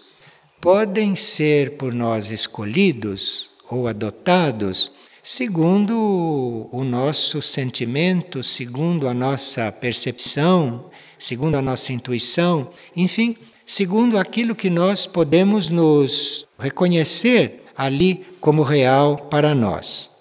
podem 0.61 1.13
ser 1.13 1.71
por 1.71 1.93
nós 1.93 2.31
escolhidos 2.31 3.51
ou 3.69 3.85
adotados 3.85 4.89
segundo 5.21 6.69
o 6.71 6.85
nosso 6.85 7.41
sentimento, 7.41 8.41
segundo 8.45 9.09
a 9.09 9.13
nossa 9.13 9.69
percepção, 9.69 10.89
segundo 11.19 11.55
a 11.55 11.61
nossa 11.61 11.91
intuição, 11.91 12.71
enfim, 12.95 13.35
segundo 13.65 14.17
aquilo 14.17 14.55
que 14.55 14.69
nós 14.69 15.05
podemos 15.05 15.69
nos 15.69 16.47
reconhecer 16.57 17.65
ali 17.75 18.25
como 18.39 18.63
real 18.63 19.17
para 19.17 19.53
nós. 19.53 20.11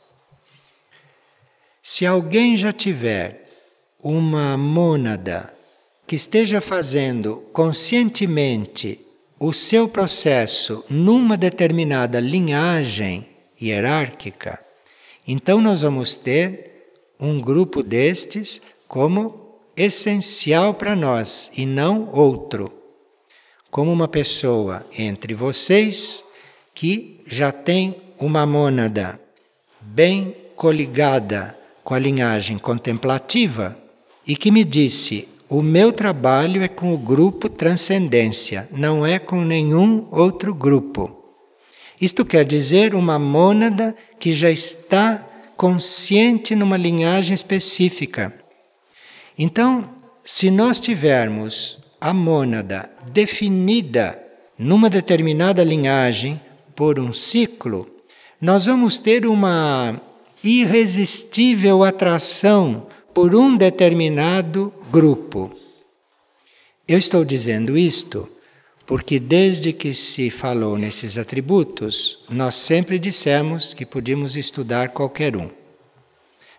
Se 1.81 2.05
alguém 2.05 2.57
já 2.57 2.73
tiver 2.73 3.46
uma 4.09 4.57
mônada 4.57 5.53
que 6.07 6.15
esteja 6.15 6.61
fazendo 6.61 7.43
conscientemente 7.53 9.05
o 9.37 9.53
seu 9.53 9.89
processo 9.89 10.85
numa 10.89 11.37
determinada 11.37 12.21
linhagem 12.21 13.29
hierárquica, 13.61 14.61
então 15.27 15.61
nós 15.61 15.81
vamos 15.81 16.15
ter 16.15 16.93
um 17.19 17.41
grupo 17.41 17.83
destes 17.83 18.63
como 18.87 19.59
essencial 19.77 20.73
para 20.75 20.95
nós 20.95 21.51
e 21.57 21.67
não 21.67 22.09
outro. 22.13 22.73
como 23.69 23.93
uma 23.93 24.07
pessoa 24.07 24.87
entre 24.97 25.35
vocês 25.35 26.25
que 26.73 27.21
já 27.27 27.51
tem 27.51 27.97
uma 28.21 28.47
mônada 28.47 29.21
bem 29.81 30.37
coligada 30.55 31.59
com 31.83 31.93
a 31.93 31.99
linhagem 31.99 32.57
contemplativa 32.57 33.77
e 34.27 34.37
que 34.37 34.51
me 34.51 34.65
disse: 34.65 35.29
o 35.49 35.63
meu 35.63 35.93
trabalho 35.93 36.63
é 36.63 36.69
com 36.69 36.93
o 36.93 36.99
grupo 36.99 37.49
Transcendência, 37.49 38.69
não 38.73 39.07
é 39.07 39.19
com 39.19 39.43
nenhum 39.43 40.09
outro 40.11 40.53
grupo. 40.53 41.25
Isto 42.01 42.25
quer 42.25 42.45
dizer 42.45 42.95
uma 42.95 43.19
mônada 43.19 43.95
que 44.19 44.35
já 44.35 44.51
está 44.51 45.25
consciente 45.57 46.55
numa 46.55 46.77
linhagem 46.77 47.35
específica. 47.35 48.35
Então, 49.39 49.89
se 50.23 50.51
nós 50.51 50.81
tivermos 50.81 51.79
a 52.01 52.13
mônada 52.13 52.91
definida 53.13 54.21
numa 54.59 54.91
determinada 54.91 55.63
linhagem 55.63 56.41
por 56.75 56.99
um 56.99 57.13
ciclo, 57.13 57.89
nós 58.41 58.67
vamos 58.67 58.99
ter 58.99 59.27
uma 59.27 60.01
irresistível 60.43 61.83
atração 61.85 62.87
por 63.17 63.35
um 63.35 63.57
determinado 63.57 64.71
grupo. 64.93 65.51
Eu 66.87 66.99
estou 66.99 67.25
dizendo 67.25 67.79
isto 67.79 68.29
porque, 68.85 69.19
desde 69.19 69.73
que 69.73 69.95
se 69.95 70.29
falou 70.29 70.77
nesses 70.77 71.17
atributos, 71.17 72.19
nós 72.29 72.57
sempre 72.57 72.99
dissemos 72.99 73.73
que 73.73 73.87
podíamos 73.87 74.37
estudar 74.37 74.91
qualquer 74.91 75.35
um. 75.35 75.49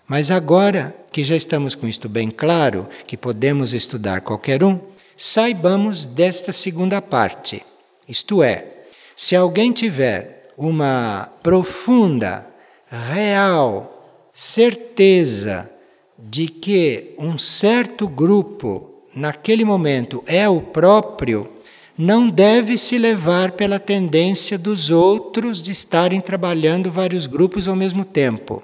Mas 0.07 0.31
agora 0.31 0.95
que 1.11 1.23
já 1.23 1.35
estamos 1.35 1.75
com 1.75 1.87
isto 1.87 2.09
bem 2.09 2.31
claro, 2.31 2.89
que 3.05 3.15
podemos 3.15 3.71
estudar 3.71 4.21
qualquer 4.21 4.63
um, 4.63 4.79
saibamos 5.15 6.05
desta 6.05 6.51
segunda 6.51 6.99
parte. 7.03 7.63
Isto 8.09 8.41
é, 8.41 8.87
se 9.15 9.35
alguém 9.35 9.71
tiver 9.71 10.51
uma 10.57 11.31
profunda, 11.43 12.49
real 12.89 14.31
certeza 14.33 15.76
de 16.17 16.47
que 16.47 17.13
um 17.17 17.37
certo 17.37 18.07
grupo, 18.07 19.03
naquele 19.13 19.63
momento, 19.63 20.23
é 20.25 20.47
o 20.49 20.61
próprio, 20.61 21.49
não 21.97 22.29
deve 22.29 22.77
se 22.77 22.97
levar 22.97 23.53
pela 23.53 23.79
tendência 23.79 24.57
dos 24.57 24.89
outros 24.89 25.61
de 25.61 25.71
estarem 25.71 26.21
trabalhando 26.21 26.91
vários 26.91 27.25
grupos 27.25 27.67
ao 27.67 27.75
mesmo 27.75 28.05
tempo. 28.05 28.61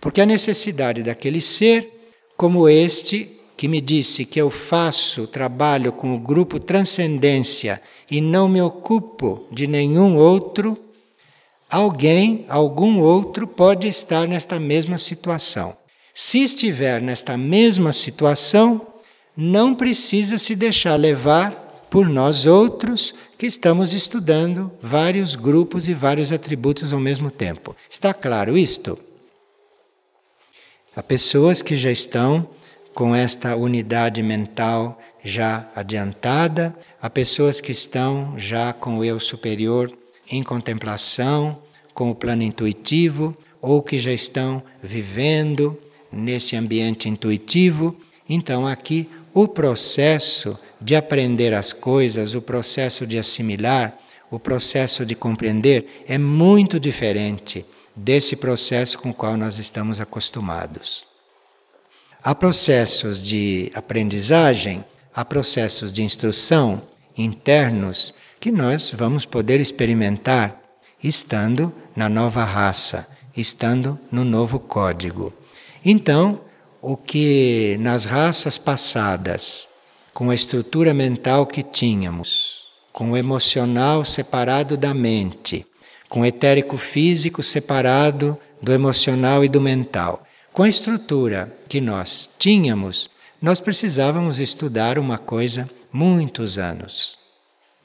Porque 0.00 0.20
a 0.20 0.26
necessidade 0.26 1.02
daquele 1.02 1.40
ser, 1.40 1.90
como 2.36 2.68
este, 2.68 3.36
que 3.56 3.66
me 3.66 3.80
disse 3.80 4.24
que 4.24 4.40
eu 4.40 4.50
faço 4.50 5.26
trabalho 5.26 5.90
com 5.90 6.14
o 6.14 6.20
grupo 6.20 6.60
Transcendência 6.60 7.80
e 8.10 8.20
não 8.20 8.48
me 8.48 8.60
ocupo 8.60 9.46
de 9.50 9.66
nenhum 9.66 10.16
outro, 10.16 10.78
alguém, 11.68 12.44
algum 12.48 13.00
outro 13.00 13.46
pode 13.46 13.88
estar 13.88 14.28
nesta 14.28 14.60
mesma 14.60 14.98
situação. 14.98 15.76
Se 16.18 16.42
estiver 16.42 17.02
nesta 17.02 17.36
mesma 17.36 17.92
situação, 17.92 18.86
não 19.36 19.74
precisa 19.74 20.38
se 20.38 20.56
deixar 20.56 20.96
levar 20.96 21.50
por 21.90 22.08
nós 22.08 22.46
outros 22.46 23.14
que 23.36 23.44
estamos 23.44 23.92
estudando 23.92 24.72
vários 24.80 25.36
grupos 25.36 25.88
e 25.88 25.92
vários 25.92 26.32
atributos 26.32 26.94
ao 26.94 26.98
mesmo 26.98 27.30
tempo. 27.30 27.76
Está 27.90 28.14
claro 28.14 28.56
isto? 28.56 28.98
Há 30.96 31.02
pessoas 31.02 31.60
que 31.60 31.76
já 31.76 31.90
estão 31.90 32.48
com 32.94 33.14
esta 33.14 33.54
unidade 33.54 34.22
mental 34.22 34.98
já 35.22 35.68
adiantada, 35.76 36.74
há 36.98 37.10
pessoas 37.10 37.60
que 37.60 37.72
estão 37.72 38.38
já 38.38 38.72
com 38.72 38.96
o 38.96 39.04
eu 39.04 39.20
superior 39.20 39.92
em 40.30 40.42
contemplação, 40.42 41.58
com 41.92 42.10
o 42.10 42.14
plano 42.14 42.42
intuitivo, 42.42 43.36
ou 43.60 43.82
que 43.82 43.98
já 43.98 44.12
estão 44.12 44.62
vivendo 44.82 45.78
nesse 46.16 46.56
ambiente 46.56 47.08
intuitivo. 47.08 47.96
Então, 48.28 48.66
aqui, 48.66 49.08
o 49.32 49.46
processo 49.46 50.58
de 50.80 50.96
aprender 50.96 51.54
as 51.54 51.72
coisas, 51.72 52.34
o 52.34 52.42
processo 52.42 53.06
de 53.06 53.18
assimilar, 53.18 53.96
o 54.30 54.38
processo 54.38 55.04
de 55.04 55.14
compreender 55.14 56.04
é 56.08 56.18
muito 56.18 56.80
diferente 56.80 57.64
desse 57.94 58.36
processo 58.36 58.98
com 58.98 59.10
o 59.10 59.14
qual 59.14 59.36
nós 59.36 59.58
estamos 59.58 60.00
acostumados. 60.00 61.06
Há 62.22 62.34
processos 62.34 63.24
de 63.24 63.70
aprendizagem, 63.74 64.84
há 65.14 65.24
processos 65.24 65.92
de 65.92 66.02
instrução 66.02 66.82
internos 67.16 68.12
que 68.40 68.50
nós 68.50 68.92
vamos 68.96 69.24
poder 69.24 69.60
experimentar 69.60 70.60
estando 71.02 71.72
na 71.94 72.08
nova 72.08 72.44
raça, 72.44 73.08
estando 73.36 73.98
no 74.10 74.24
novo 74.24 74.58
código. 74.58 75.32
Então, 75.88 76.40
o 76.82 76.96
que 76.96 77.76
nas 77.78 78.06
raças 78.06 78.58
passadas, 78.58 79.68
com 80.12 80.30
a 80.30 80.34
estrutura 80.34 80.92
mental 80.92 81.46
que 81.46 81.62
tínhamos, 81.62 82.64
com 82.92 83.12
o 83.12 83.16
emocional 83.16 84.04
separado 84.04 84.76
da 84.76 84.92
mente, 84.92 85.64
com 86.08 86.22
o 86.22 86.26
etérico 86.26 86.76
físico 86.76 87.40
separado 87.40 88.36
do 88.60 88.72
emocional 88.72 89.44
e 89.44 89.48
do 89.48 89.60
mental, 89.60 90.26
com 90.52 90.64
a 90.64 90.68
estrutura 90.68 91.56
que 91.68 91.80
nós 91.80 92.28
tínhamos, 92.36 93.08
nós 93.40 93.60
precisávamos 93.60 94.40
estudar 94.40 94.98
uma 94.98 95.18
coisa 95.18 95.70
muitos 95.92 96.58
anos. 96.58 97.16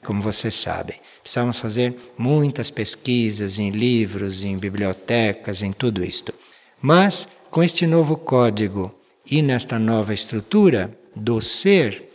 Como 0.02 0.20
vocês 0.20 0.56
sabem, 0.56 0.98
precisávamos 1.22 1.60
fazer 1.60 1.94
muitas 2.18 2.68
pesquisas 2.68 3.60
em 3.60 3.70
livros, 3.70 4.42
em 4.42 4.58
bibliotecas, 4.58 5.62
em 5.62 5.72
tudo 5.72 6.02
isto. 6.02 6.34
Mas 6.80 7.28
com 7.52 7.62
este 7.62 7.86
novo 7.86 8.16
código 8.16 8.94
e 9.30 9.42
nesta 9.42 9.78
nova 9.78 10.14
estrutura 10.14 10.98
do 11.14 11.42
ser, 11.42 12.10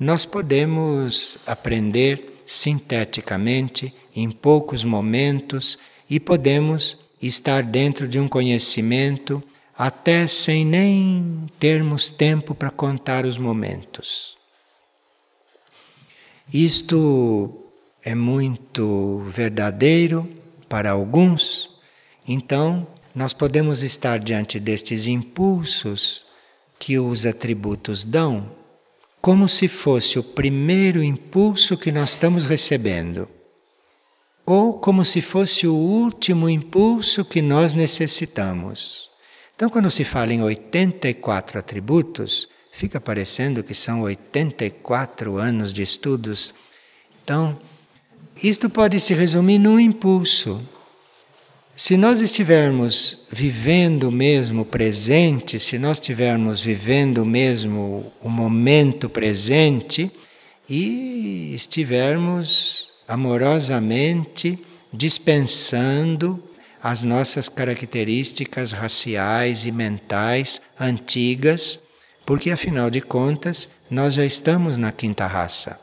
nós 0.00 0.26
podemos 0.26 1.38
aprender 1.46 2.42
sinteticamente 2.44 3.94
em 4.16 4.28
poucos 4.28 4.82
momentos 4.82 5.78
e 6.10 6.18
podemos 6.18 6.98
estar 7.22 7.62
dentro 7.62 8.08
de 8.08 8.18
um 8.18 8.26
conhecimento 8.26 9.40
até 9.78 10.26
sem 10.26 10.64
nem 10.64 11.46
termos 11.60 12.10
tempo 12.10 12.52
para 12.52 12.72
contar 12.72 13.24
os 13.24 13.38
momentos. 13.38 14.36
Isto 16.52 17.62
é 18.04 18.16
muito 18.16 19.22
verdadeiro 19.28 20.28
para 20.68 20.90
alguns, 20.90 21.70
então 22.26 22.88
nós 23.14 23.32
podemos 23.32 23.82
estar 23.82 24.18
diante 24.18 24.60
destes 24.60 25.06
impulsos 25.06 26.26
que 26.78 26.98
os 26.98 27.26
atributos 27.26 28.04
dão, 28.04 28.50
como 29.20 29.48
se 29.48 29.68
fosse 29.68 30.18
o 30.18 30.22
primeiro 30.22 31.02
impulso 31.02 31.76
que 31.76 31.92
nós 31.92 32.10
estamos 32.10 32.46
recebendo, 32.46 33.28
ou 34.46 34.74
como 34.74 35.04
se 35.04 35.20
fosse 35.20 35.66
o 35.66 35.74
último 35.74 36.48
impulso 36.48 37.24
que 37.24 37.42
nós 37.42 37.74
necessitamos. 37.74 39.10
Então, 39.54 39.68
quando 39.68 39.90
se 39.90 40.04
fala 40.04 40.32
em 40.32 40.42
84 40.42 41.58
atributos, 41.58 42.48
fica 42.72 42.98
parecendo 42.98 43.62
que 43.62 43.74
são 43.74 44.02
84 44.02 45.36
anos 45.36 45.72
de 45.72 45.82
estudos. 45.82 46.54
Então, 47.22 47.60
isto 48.42 48.70
pode 48.70 48.98
se 48.98 49.12
resumir 49.12 49.58
num 49.58 49.78
impulso. 49.78 50.66
Se 51.82 51.96
nós 51.96 52.20
estivermos 52.20 53.20
vivendo 53.30 54.12
mesmo 54.12 54.60
o 54.60 54.66
presente, 54.66 55.58
se 55.58 55.78
nós 55.78 55.96
estivermos 55.96 56.62
vivendo 56.62 57.24
mesmo 57.24 58.12
o 58.20 58.28
momento 58.28 59.08
presente 59.08 60.12
e 60.68 61.54
estivermos 61.54 62.90
amorosamente 63.08 64.58
dispensando 64.92 66.44
as 66.82 67.02
nossas 67.02 67.48
características 67.48 68.72
raciais 68.72 69.64
e 69.64 69.72
mentais 69.72 70.60
antigas, 70.78 71.82
porque 72.26 72.50
afinal 72.50 72.90
de 72.90 73.00
contas 73.00 73.70
nós 73.90 74.12
já 74.12 74.26
estamos 74.26 74.76
na 74.76 74.92
quinta 74.92 75.26
raça, 75.26 75.80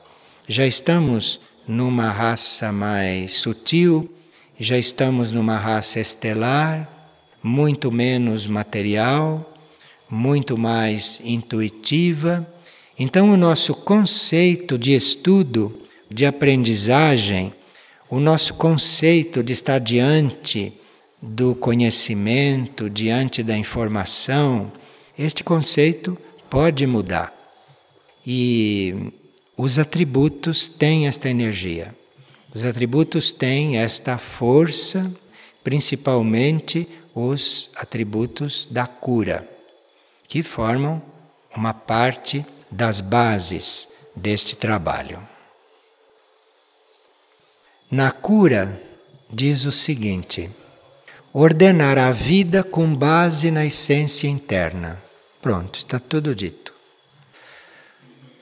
já 0.47 0.67
estamos 0.67 1.41
numa 1.67 2.11
raça 2.11 2.71
mais 2.71 3.33
sutil 3.33 4.15
já 4.59 4.77
estamos 4.77 5.31
numa 5.31 5.55
raça 5.55 5.99
estelar, 5.99 6.89
muito 7.43 7.91
menos 7.91 8.47
material, 8.47 9.53
muito 10.09 10.57
mais 10.57 11.21
intuitiva. 11.23 12.47
Então, 12.97 13.29
o 13.29 13.37
nosso 13.37 13.75
conceito 13.75 14.77
de 14.77 14.93
estudo, 14.93 15.81
de 16.09 16.25
aprendizagem, 16.25 17.53
o 18.09 18.19
nosso 18.19 18.55
conceito 18.55 19.43
de 19.43 19.53
estar 19.53 19.79
diante 19.79 20.73
do 21.21 21.53
conhecimento, 21.53 22.89
diante 22.89 23.43
da 23.43 23.57
informação, 23.57 24.71
este 25.17 25.43
conceito 25.43 26.17
pode 26.49 26.87
mudar. 26.87 27.33
E 28.25 29.11
os 29.55 29.77
atributos 29.79 30.67
têm 30.67 31.07
esta 31.07 31.29
energia. 31.29 31.96
Os 32.57 32.65
atributos 32.65 33.31
têm 33.31 33.77
esta 33.77 34.17
força, 34.17 35.13
principalmente 35.63 36.89
os 37.13 37.69
atributos 37.75 38.67
da 38.71 38.87
cura, 38.87 39.47
que 40.27 40.41
formam 40.41 40.99
uma 41.55 41.71
parte 41.71 42.43
das 42.71 42.99
bases 42.99 43.87
deste 44.15 44.55
trabalho. 44.55 45.21
Na 47.91 48.09
cura, 48.09 48.81
diz 49.29 49.65
o 49.65 49.71
seguinte: 49.71 50.49
ordenar 51.31 51.99
a 51.99 52.09
vida 52.09 52.63
com 52.63 52.91
base 52.91 53.51
na 53.51 53.67
essência 53.67 54.27
interna. 54.27 54.99
Pronto, 55.43 55.77
está 55.77 55.99
tudo 55.99 56.33
dito. 56.33 56.73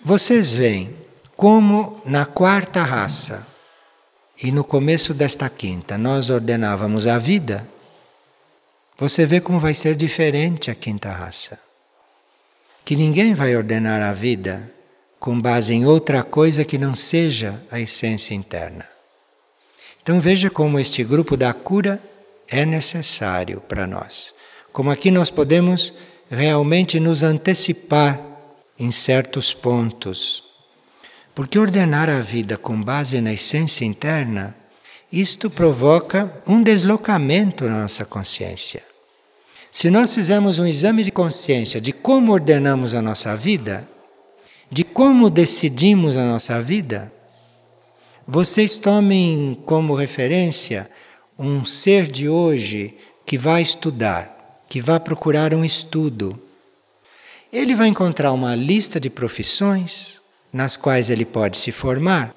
Vocês 0.02 0.56
veem 0.56 0.96
como 1.36 2.02
na 2.06 2.26
quarta 2.26 2.82
raça 2.82 3.54
e 4.42 4.52
no 4.52 4.64
começo 4.64 5.14
desta 5.14 5.50
quinta 5.50 5.98
nós 5.98 6.30
ordenávamos 6.30 7.08
a 7.08 7.18
vida, 7.18 7.68
você 8.98 9.26
vê 9.26 9.42
como 9.42 9.60
vai 9.60 9.74
ser 9.74 9.96
diferente 9.96 10.72
a 10.72 10.76
quinta 10.76 11.12
raça. 11.12 11.60
Que 12.84 12.96
ninguém 12.96 13.34
vai 13.34 13.56
ordenar 13.56 14.02
a 14.02 14.14
vida 14.14 14.72
com 15.20 15.40
base 15.40 15.74
em 15.74 15.86
outra 15.86 16.24
coisa 16.24 16.64
que 16.64 16.78
não 16.78 16.94
seja 16.94 17.62
a 17.72 17.80
essência 17.80 18.34
interna. 18.34 18.88
Então 20.02 20.22
veja 20.22 20.50
como 20.50 20.80
este 20.80 21.04
grupo 21.04 21.36
da 21.36 21.52
cura 21.54 22.00
é 22.48 22.64
necessário 22.64 23.60
para 23.62 23.88
nós. 23.88 24.36
Como 24.72 24.92
aqui 24.92 25.10
nós 25.10 25.32
podemos 25.32 25.94
realmente 26.30 27.00
nos 27.00 27.24
antecipar 27.24 28.22
em 28.78 28.92
certos 28.92 29.54
pontos. 29.54 30.45
Porque 31.36 31.60
ordenar 31.60 32.10
a 32.10 32.22
vida 32.22 32.58
com 32.58 32.82
base 32.82 33.20
na 33.20 33.34
essência 33.34 33.84
interna, 33.84 34.56
isto 35.12 35.50
provoca 35.50 36.34
um 36.48 36.64
deslocamento 36.64 37.66
na 37.66 37.82
nossa 37.82 38.06
consciência. 38.06 38.82
Se 39.70 39.90
nós 39.90 40.14
fizermos 40.14 40.60
um 40.60 40.66
exame 40.66 41.04
de 41.04 41.12
consciência 41.12 41.82
de 41.82 41.92
como 41.92 42.32
ordenamos 42.32 42.96
a 42.96 43.02
nossa 43.02 43.36
vida, 43.36 43.86
de 44.72 44.86
como 44.86 45.30
decidimos 45.30 46.16
a 46.16 46.24
nossa 46.24 46.62
vida, 46.62 47.12
vocês 48.26 48.78
tomem 48.78 49.62
como 49.66 49.94
referência 49.94 50.90
um 51.38 51.66
ser 51.66 52.10
de 52.10 52.30
hoje 52.30 52.96
que 53.26 53.38
vai 53.38 53.62
estudar, 53.62 54.64
que 54.70 54.82
vai 54.82 55.02
procurar 55.02 55.54
um 55.54 55.66
estudo. 55.66 56.42
Ele 57.52 57.76
vai 57.76 57.90
encontrar 57.90 58.32
uma 58.32 58.56
lista 58.56 59.02
de 59.02 59.10
profissões 59.10 60.24
nas 60.56 60.78
quais 60.78 61.10
ele 61.10 61.26
pode 61.26 61.58
se 61.58 61.70
formar 61.70 62.34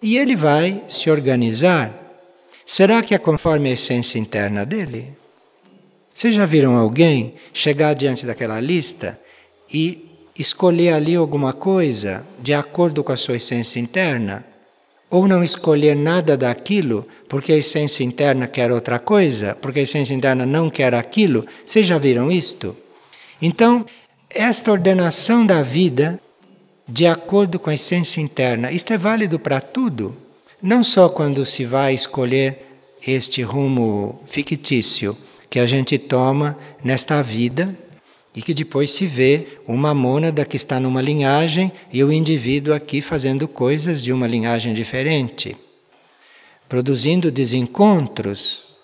e 0.00 0.16
ele 0.16 0.36
vai 0.36 0.84
se 0.88 1.10
organizar. 1.10 1.92
Será 2.64 3.02
que 3.02 3.12
é 3.12 3.18
conforme 3.18 3.70
a 3.70 3.72
essência 3.72 4.20
interna 4.20 4.64
dele? 4.64 5.12
Vocês 6.12 6.32
já 6.32 6.46
viram 6.46 6.76
alguém 6.76 7.34
chegar 7.52 7.92
diante 7.94 8.24
daquela 8.24 8.60
lista 8.60 9.18
e 9.72 10.08
escolher 10.38 10.92
ali 10.92 11.16
alguma 11.16 11.52
coisa 11.52 12.24
de 12.38 12.54
acordo 12.54 13.02
com 13.02 13.10
a 13.10 13.16
sua 13.16 13.34
essência 13.34 13.80
interna? 13.80 14.44
ou 15.10 15.28
não 15.28 15.44
escolher 15.44 15.94
nada 15.94 16.36
daquilo 16.36 17.06
porque 17.28 17.52
a 17.52 17.56
essência 17.56 18.02
interna 18.02 18.48
quer 18.48 18.72
outra 18.72 18.98
coisa, 18.98 19.56
porque 19.60 19.78
a 19.78 19.82
essência 19.82 20.12
interna 20.12 20.44
não 20.44 20.68
quer 20.68 20.92
aquilo. 20.92 21.46
Vocês 21.64 21.86
já 21.86 21.98
viram 21.98 22.32
isto? 22.32 22.76
Então, 23.40 23.86
esta 24.28 24.72
ordenação 24.72 25.46
da 25.46 25.62
vida 25.62 26.18
de 26.86 27.06
acordo 27.06 27.58
com 27.58 27.70
a 27.70 27.74
essência 27.74 28.20
interna, 28.20 28.70
isto 28.70 28.92
é 28.92 28.98
válido 28.98 29.38
para 29.38 29.60
tudo, 29.60 30.16
não 30.62 30.82
só 30.82 31.08
quando 31.08 31.44
se 31.44 31.64
vai 31.64 31.94
escolher 31.94 32.66
este 33.06 33.42
rumo 33.42 34.20
fictício 34.26 35.16
que 35.48 35.58
a 35.58 35.66
gente 35.66 35.98
toma 35.98 36.58
nesta 36.82 37.22
vida 37.22 37.76
e 38.34 38.42
que 38.42 38.52
depois 38.52 38.90
se 38.90 39.06
vê 39.06 39.58
uma 39.66 39.94
mônada 39.94 40.44
que 40.44 40.56
está 40.56 40.80
numa 40.80 41.00
linhagem 41.00 41.72
e 41.92 42.02
o 42.02 42.12
indivíduo 42.12 42.74
aqui 42.74 43.00
fazendo 43.00 43.46
coisas 43.46 44.02
de 44.02 44.12
uma 44.12 44.26
linhagem 44.26 44.74
diferente, 44.74 45.56
produzindo 46.68 47.30
desencontros 47.30 48.74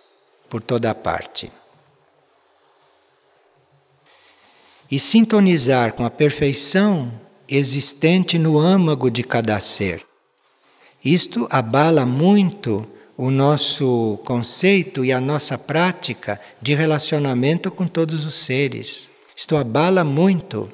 por 0.48 0.62
toda 0.62 0.90
a 0.90 0.94
parte. 0.94 1.50
E 4.90 4.98
sintonizar 4.98 5.92
com 5.92 6.04
a 6.04 6.10
perfeição 6.10 7.12
existente 7.50 8.38
no 8.38 8.58
âmago 8.58 9.10
de 9.10 9.22
cada 9.22 9.58
ser. 9.60 10.06
Isto 11.04 11.48
abala 11.50 12.06
muito 12.06 12.86
o 13.16 13.30
nosso 13.30 14.18
conceito 14.24 15.04
e 15.04 15.12
a 15.12 15.20
nossa 15.20 15.58
prática 15.58 16.40
de 16.62 16.74
relacionamento 16.74 17.70
com 17.70 17.86
todos 17.86 18.24
os 18.24 18.36
seres. 18.36 19.10
Isto 19.36 19.56
abala 19.56 20.04
muito, 20.04 20.70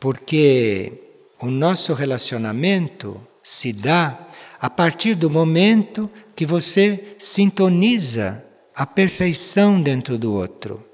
porque 0.00 0.92
o 1.40 1.46
nosso 1.46 1.94
relacionamento 1.94 3.20
se 3.42 3.72
dá 3.72 4.26
a 4.60 4.68
partir 4.68 5.14
do 5.14 5.30
momento 5.30 6.10
que 6.34 6.44
você 6.44 7.16
sintoniza 7.18 8.44
a 8.74 8.84
perfeição 8.84 9.80
dentro 9.80 10.18
do 10.18 10.34
outro. 10.34 10.84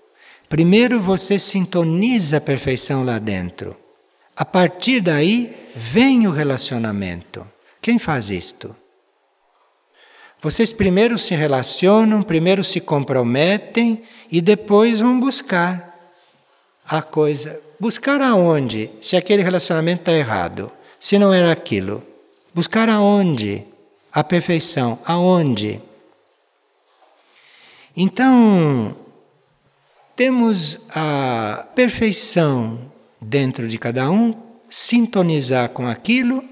Primeiro 0.49 1.01
você 1.01 1.39
sintoniza 1.39 2.37
a 2.37 2.41
perfeição 2.41 3.05
lá 3.05 3.19
dentro. 3.19 3.82
A 4.37 4.45
partir 4.45 5.01
daí 5.01 5.71
vem 5.75 6.27
o 6.27 6.31
relacionamento. 6.31 7.47
Quem 7.81 7.99
faz 7.99 8.31
isto? 8.31 8.75
Vocês 10.41 10.73
primeiro 10.73 11.19
se 11.19 11.35
relacionam, 11.35 12.23
primeiro 12.23 12.65
se 12.65 12.81
comprometem 12.81 14.03
e 14.31 14.41
depois 14.41 15.01
vão 15.01 15.21
buscar 15.21 15.97
a 16.85 17.01
coisa. 17.01 17.61
Buscar 17.79 18.21
aonde? 18.21 18.91
Se 19.01 19.17
aquele 19.17 19.43
relacionamento 19.43 20.03
está 20.03 20.13
errado, 20.13 20.71
se 20.99 21.19
não 21.19 21.33
era 21.33 21.53
aquilo. 21.53 22.03
Buscar 22.55 22.89
aonde? 22.89 23.65
A 24.13 24.25
perfeição. 24.25 24.99
Aonde? 25.05 25.81
Então, 27.97 28.97
temos 30.17 30.81
a 30.95 31.67
perfeição 31.75 32.92
dentro 33.23 33.69
de 33.69 33.79
cada 33.79 34.11
um, 34.11 34.35
sintonizar 34.69 35.69
com 35.71 35.87
aquilo 35.87 36.45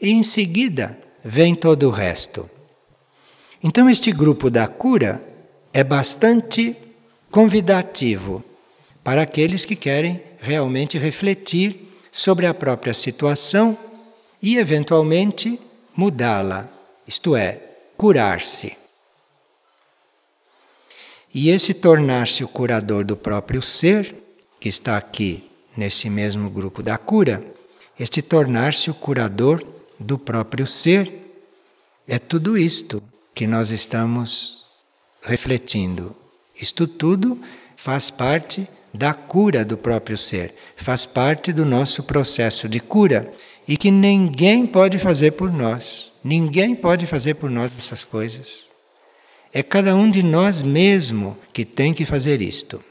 e 0.00 0.10
em 0.10 0.22
seguida 0.22 0.98
vem 1.24 1.54
todo 1.54 1.88
o 1.88 1.90
resto. 1.90 2.48
Então, 3.62 3.88
este 3.88 4.12
grupo 4.12 4.50
da 4.50 4.68
cura 4.68 5.24
é 5.72 5.82
bastante 5.82 6.76
convidativo 7.30 8.44
para 9.02 9.22
aqueles 9.22 9.64
que 9.64 9.74
querem 9.74 10.22
realmente 10.38 10.98
refletir 10.98 11.88
sobre 12.12 12.46
a 12.46 12.54
própria 12.54 12.94
situação 12.94 13.76
e, 14.40 14.56
eventualmente, 14.58 15.58
mudá-la, 15.96 16.68
isto 17.06 17.34
é, 17.34 17.60
curar-se. 17.96 18.76
E 21.34 21.50
esse 21.50 21.74
tornar-se 21.74 22.44
o 22.44 22.48
curador 22.48 23.04
do 23.04 23.16
próprio 23.16 23.60
ser, 23.60 24.14
que 24.60 24.68
está 24.68 24.96
aqui 24.96 25.47
nesse 25.78 26.10
mesmo 26.10 26.50
grupo 26.50 26.82
da 26.82 26.98
cura, 26.98 27.40
este 27.96 28.20
tornar-se 28.20 28.90
o 28.90 28.94
curador 28.94 29.64
do 29.96 30.18
próprio 30.18 30.66
ser, 30.66 31.08
é 32.06 32.18
tudo 32.18 32.58
isto 32.58 33.00
que 33.32 33.46
nós 33.46 33.70
estamos 33.70 34.64
refletindo. 35.22 36.16
Isto 36.60 36.88
tudo 36.88 37.40
faz 37.76 38.10
parte 38.10 38.68
da 38.92 39.14
cura 39.14 39.64
do 39.64 39.78
próprio 39.78 40.18
ser, 40.18 40.52
faz 40.76 41.06
parte 41.06 41.52
do 41.52 41.64
nosso 41.64 42.02
processo 42.02 42.68
de 42.68 42.80
cura 42.80 43.32
e 43.68 43.76
que 43.76 43.92
ninguém 43.92 44.66
pode 44.66 44.98
fazer 44.98 45.30
por 45.32 45.52
nós. 45.52 46.12
Ninguém 46.24 46.74
pode 46.74 47.06
fazer 47.06 47.34
por 47.34 47.48
nós 47.48 47.72
essas 47.78 48.04
coisas. 48.04 48.72
É 49.52 49.62
cada 49.62 49.94
um 49.94 50.10
de 50.10 50.24
nós 50.24 50.60
mesmo 50.60 51.38
que 51.52 51.64
tem 51.64 51.94
que 51.94 52.04
fazer 52.04 52.42
isto. 52.42 52.82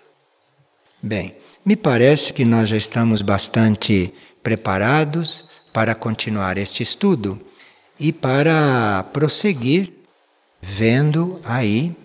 Bem, 1.02 1.36
me 1.64 1.76
parece 1.76 2.34
que 2.34 2.44
nós 2.44 2.70
já 2.70 2.76
estamos 2.76 3.22
bastante 3.22 4.12
preparados 4.42 5.46
para 5.72 5.94
continuar 5.94 6.58
este 6.58 6.82
estudo 6.82 7.40
e 8.00 8.12
para 8.12 9.04
prosseguir 9.14 9.94
vendo 10.60 11.40
aí 11.44 11.96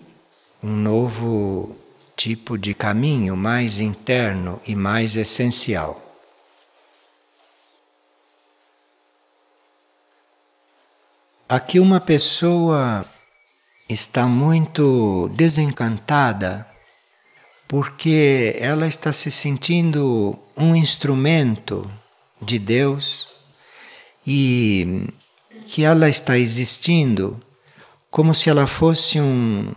um 0.61 0.75
novo 0.75 1.75
tipo 2.15 2.55
de 2.55 2.75
caminho 2.75 3.35
mais 3.35 3.79
interno 3.79 4.61
e 4.67 4.75
mais 4.75 5.15
essencial. 5.15 5.99
Aqui 11.49 11.79
uma 11.79 11.99
pessoa 11.99 13.05
está 13.89 14.27
muito 14.27 15.29
desencantada 15.35 16.72
porque 17.73 18.55
ela 18.59 18.85
está 18.85 19.11
se 19.11 19.31
sentindo 19.31 20.37
um 20.55 20.75
instrumento 20.75 21.91
de 22.39 22.59
Deus 22.59 23.31
e 24.27 25.07
que 25.65 25.83
ela 25.83 26.07
está 26.07 26.37
existindo 26.37 27.41
como 28.11 28.35
se 28.35 28.47
ela 28.47 28.67
fosse 28.67 29.19
um 29.19 29.73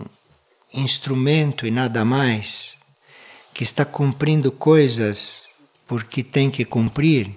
instrumento 0.74 1.66
e 1.66 1.70
nada 1.70 2.04
mais, 2.04 2.76
que 3.54 3.64
está 3.64 3.82
cumprindo 3.82 4.52
coisas 4.52 5.54
porque 5.86 6.22
tem 6.22 6.50
que 6.50 6.66
cumprir 6.66 7.34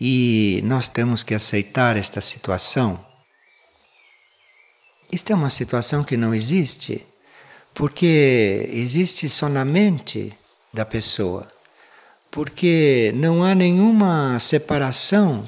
e 0.00 0.60
nós 0.62 0.88
temos 0.88 1.24
que 1.24 1.34
aceitar 1.34 1.96
esta 1.96 2.20
situação. 2.20 3.04
Isto 5.10 5.32
é 5.32 5.34
uma 5.34 5.50
situação 5.50 6.04
que 6.04 6.16
não 6.16 6.32
existe, 6.32 7.04
porque 7.78 8.68
existe 8.72 9.28
só 9.28 9.48
na 9.48 9.64
mente 9.64 10.36
da 10.74 10.84
pessoa, 10.84 11.46
porque 12.28 13.12
não 13.14 13.44
há 13.44 13.54
nenhuma 13.54 14.36
separação 14.40 15.46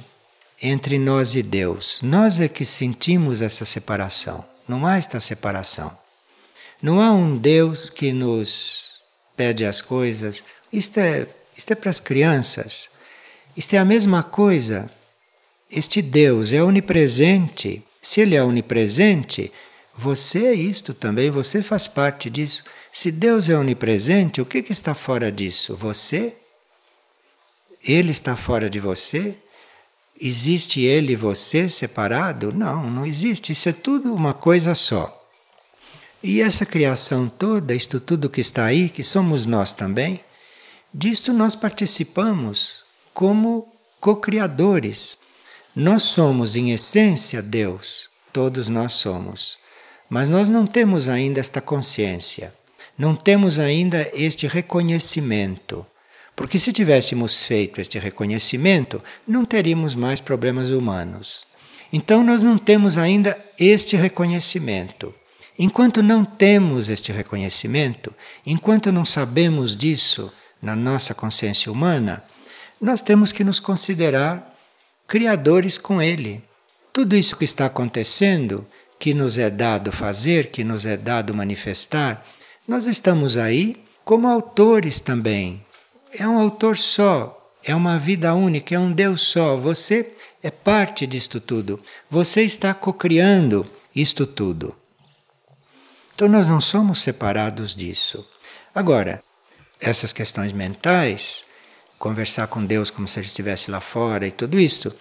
entre 0.62 0.96
nós 0.96 1.34
e 1.34 1.42
Deus. 1.42 1.98
Nós 2.00 2.38
é 2.38 2.46
que 2.46 2.64
sentimos 2.64 3.42
essa 3.42 3.64
separação, 3.64 4.44
não 4.68 4.86
há 4.86 4.96
esta 4.96 5.18
separação. 5.18 5.90
Não 6.80 7.00
há 7.00 7.10
um 7.10 7.36
Deus 7.36 7.90
que 7.90 8.12
nos 8.12 9.00
pede 9.36 9.66
as 9.66 9.82
coisas. 9.82 10.44
Isto 10.72 10.98
é, 10.98 11.26
isto 11.58 11.72
é 11.72 11.74
para 11.74 11.90
as 11.90 11.98
crianças. 11.98 12.90
Isto 13.56 13.74
é 13.74 13.78
a 13.78 13.84
mesma 13.84 14.22
coisa. 14.22 14.88
Este 15.68 16.00
Deus 16.00 16.52
é 16.52 16.62
onipresente. 16.62 17.82
Se 18.00 18.20
ele 18.20 18.36
é 18.36 18.42
onipresente, 18.42 19.52
você 19.96 20.46
é 20.46 20.54
isto 20.54 20.94
também, 20.94 21.30
você 21.30 21.62
faz 21.62 21.86
parte 21.86 22.30
disso. 22.30 22.64
Se 22.92 23.10
Deus 23.10 23.48
é 23.48 23.56
onipresente, 23.56 24.40
o 24.40 24.46
que, 24.46 24.62
que 24.62 24.72
está 24.72 24.94
fora 24.94 25.30
disso? 25.30 25.76
Você? 25.76 26.36
Ele 27.82 28.10
está 28.10 28.36
fora 28.36 28.68
de 28.68 28.80
você? 28.80 29.36
Existe 30.20 30.80
ele 30.80 31.12
e 31.12 31.16
você 31.16 31.68
separado? 31.68 32.52
Não, 32.52 32.90
não 32.90 33.06
existe. 33.06 33.52
Isso 33.52 33.68
é 33.68 33.72
tudo 33.72 34.14
uma 34.14 34.34
coisa 34.34 34.74
só. 34.74 35.16
E 36.22 36.42
essa 36.42 36.66
criação 36.66 37.28
toda, 37.28 37.74
isto 37.74 37.98
tudo 37.98 38.28
que 38.28 38.40
está 38.40 38.66
aí, 38.66 38.90
que 38.90 39.02
somos 39.02 39.46
nós 39.46 39.72
também, 39.72 40.20
disto 40.92 41.32
nós 41.32 41.54
participamos 41.54 42.84
como 43.14 43.66
co-criadores. 43.98 45.18
Nós 45.74 46.02
somos, 46.02 46.56
em 46.56 46.72
essência, 46.72 47.40
Deus, 47.40 48.10
todos 48.32 48.68
nós 48.68 48.92
somos. 48.94 49.59
Mas 50.10 50.28
nós 50.28 50.48
não 50.48 50.66
temos 50.66 51.08
ainda 51.08 51.38
esta 51.38 51.60
consciência, 51.60 52.52
não 52.98 53.14
temos 53.14 53.60
ainda 53.60 54.10
este 54.12 54.48
reconhecimento. 54.48 55.86
Porque 56.34 56.58
se 56.58 56.72
tivéssemos 56.72 57.44
feito 57.44 57.80
este 57.80 57.98
reconhecimento, 57.98 59.00
não 59.26 59.44
teríamos 59.44 59.94
mais 59.94 60.20
problemas 60.20 60.70
humanos. 60.70 61.46
Então 61.92 62.24
nós 62.24 62.42
não 62.42 62.58
temos 62.58 62.98
ainda 62.98 63.38
este 63.58 63.96
reconhecimento. 63.96 65.14
Enquanto 65.58 66.02
não 66.02 66.24
temos 66.24 66.88
este 66.88 67.12
reconhecimento, 67.12 68.12
enquanto 68.44 68.90
não 68.90 69.04
sabemos 69.04 69.76
disso 69.76 70.32
na 70.60 70.74
nossa 70.74 71.14
consciência 71.14 71.70
humana, 71.70 72.24
nós 72.80 73.02
temos 73.02 73.30
que 73.30 73.44
nos 73.44 73.60
considerar 73.60 74.56
criadores 75.06 75.76
com 75.76 76.00
Ele. 76.00 76.42
Tudo 76.92 77.14
isso 77.14 77.36
que 77.36 77.44
está 77.44 77.66
acontecendo, 77.66 78.66
que 79.00 79.14
nos 79.14 79.38
é 79.38 79.48
dado 79.48 79.90
fazer, 79.90 80.50
que 80.50 80.62
nos 80.62 80.84
é 80.84 80.94
dado 80.94 81.34
manifestar, 81.34 82.22
nós 82.68 82.84
estamos 82.86 83.38
aí 83.38 83.82
como 84.04 84.28
autores 84.28 85.00
também. 85.00 85.64
É 86.12 86.28
um 86.28 86.38
autor 86.38 86.76
só, 86.76 87.50
é 87.64 87.74
uma 87.74 87.98
vida 87.98 88.34
única, 88.34 88.74
é 88.74 88.78
um 88.78 88.92
Deus 88.92 89.22
só. 89.22 89.56
Você 89.56 90.14
é 90.42 90.50
parte 90.50 91.06
disto 91.06 91.40
tudo. 91.40 91.80
Você 92.10 92.42
está 92.42 92.74
cocriando 92.74 93.66
isto 93.96 94.26
tudo. 94.26 94.76
Então 96.14 96.28
nós 96.28 96.46
não 96.46 96.60
somos 96.60 97.00
separados 97.00 97.74
disso. 97.74 98.28
Agora, 98.74 99.22
essas 99.80 100.12
questões 100.12 100.52
mentais, 100.52 101.46
conversar 101.98 102.48
com 102.48 102.62
Deus 102.62 102.90
como 102.90 103.08
se 103.08 103.18
ele 103.18 103.26
estivesse 103.26 103.70
lá 103.70 103.80
fora 103.80 104.26
e 104.26 104.30
tudo 104.30 104.60
isto, 104.60 104.94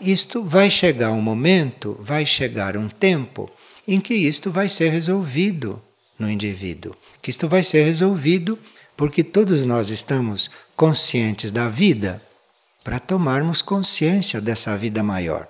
isto 0.00 0.42
vai 0.42 0.70
chegar 0.70 1.10
um 1.12 1.20
momento, 1.20 1.96
vai 2.00 2.26
chegar 2.26 2.76
um 2.76 2.88
tempo 2.88 3.50
em 3.86 4.00
que 4.00 4.14
isto 4.14 4.50
vai 4.50 4.68
ser 4.68 4.90
resolvido 4.90 5.82
no 6.18 6.30
indivíduo. 6.30 6.96
Que 7.20 7.30
isto 7.30 7.48
vai 7.48 7.62
ser 7.62 7.84
resolvido 7.84 8.58
porque 8.96 9.22
todos 9.22 9.64
nós 9.64 9.88
estamos 9.90 10.50
conscientes 10.76 11.50
da 11.50 11.68
vida 11.68 12.22
para 12.84 12.98
tomarmos 12.98 13.62
consciência 13.62 14.40
dessa 14.40 14.76
vida 14.76 15.02
maior 15.02 15.48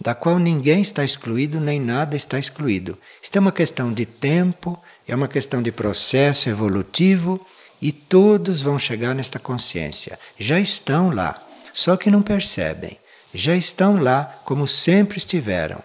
da 0.00 0.14
qual 0.14 0.38
ninguém 0.38 0.80
está 0.80 1.04
excluído 1.04 1.60
nem 1.60 1.80
nada 1.80 2.16
está 2.16 2.38
excluído. 2.38 2.98
Isto 3.22 3.36
é 3.36 3.40
uma 3.40 3.52
questão 3.52 3.92
de 3.92 4.04
tempo, 4.04 4.78
é 5.06 5.14
uma 5.14 5.28
questão 5.28 5.62
de 5.62 5.72
processo 5.72 6.48
evolutivo 6.48 7.44
e 7.80 7.92
todos 7.92 8.62
vão 8.62 8.78
chegar 8.78 9.14
nesta 9.14 9.38
consciência. 9.38 10.18
Já 10.38 10.60
estão 10.60 11.10
lá, 11.10 11.42
só 11.72 11.96
que 11.96 12.10
não 12.10 12.22
percebem. 12.22 12.98
Já 13.36 13.54
estão 13.54 13.96
lá 13.96 14.40
como 14.44 14.66
sempre 14.66 15.18
estiveram. 15.18 15.82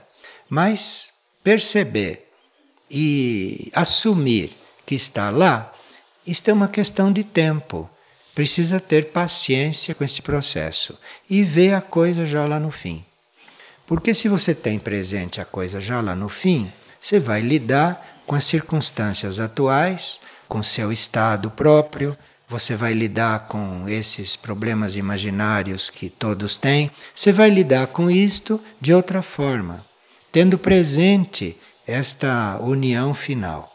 Mas 0.50 1.12
perceber 1.44 2.30
e 2.90 3.72
assumir 3.74 4.56
que 4.86 4.96
está 4.96 5.30
lá, 5.30 5.72
isto 6.26 6.50
é 6.50 6.54
uma 6.54 6.68
questão 6.68 7.12
de 7.12 7.24
tempo. 7.24 7.90
Precisa 8.34 8.80
ter 8.80 9.12
paciência 9.12 9.94
com 9.94 10.04
este 10.04 10.22
processo 10.22 10.98
e 11.30 11.44
ver 11.44 11.74
a 11.74 11.82
coisa 11.82 12.26
já 12.26 12.46
lá 12.46 12.60
no 12.60 12.72
fim. 12.72 13.04
Porque 13.86 14.14
se 14.14 14.30
você 14.30 14.56
tem 14.56 14.80
presente 14.80 15.42
a 15.42 15.46
coisa 15.46 15.82
já 15.82 16.00
lá 16.00 16.16
no 16.16 16.30
fim, 16.30 16.72
você 17.00 17.20
vai 17.20 17.42
lidar 17.42 18.22
com 18.26 18.36
as 18.36 18.46
circunstâncias 18.46 19.40
atuais, 19.40 20.22
com 20.48 20.64
seu 20.64 20.92
estado 20.92 21.52
próprio, 21.52 22.18
você 22.52 22.76
vai 22.76 22.92
lidar 22.92 23.48
com 23.48 23.88
esses 23.88 24.36
problemas 24.36 24.98
imaginários 24.98 25.90
que 25.90 26.10
todos 26.10 26.58
têm, 26.58 26.92
você 27.16 27.32
vai 27.32 27.50
lidar 27.50 27.88
com 27.88 28.12
isto 28.12 28.60
de 28.80 28.94
outra 28.94 29.22
forma, 29.22 29.86
tendo 30.34 30.58
presente 30.58 31.58
esta 31.88 32.60
união 32.60 33.14
final. 33.14 33.74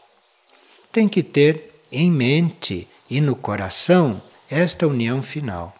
Tem 0.91 1.07
que 1.07 1.23
ter 1.23 1.81
em 1.91 2.11
mente 2.11 2.87
e 3.09 3.19
no 3.19 3.35
coração 3.35 4.21
esta 4.47 4.85
união 4.85 5.23
final 5.23 5.73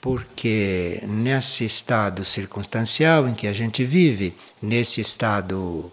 porque 0.00 1.02
nesse 1.06 1.64
estado 1.64 2.24
circunstancial 2.24 3.28
em 3.28 3.34
que 3.34 3.46
a 3.46 3.52
gente 3.52 3.84
vive, 3.84 4.34
nesse 4.62 4.98
estado 4.98 5.92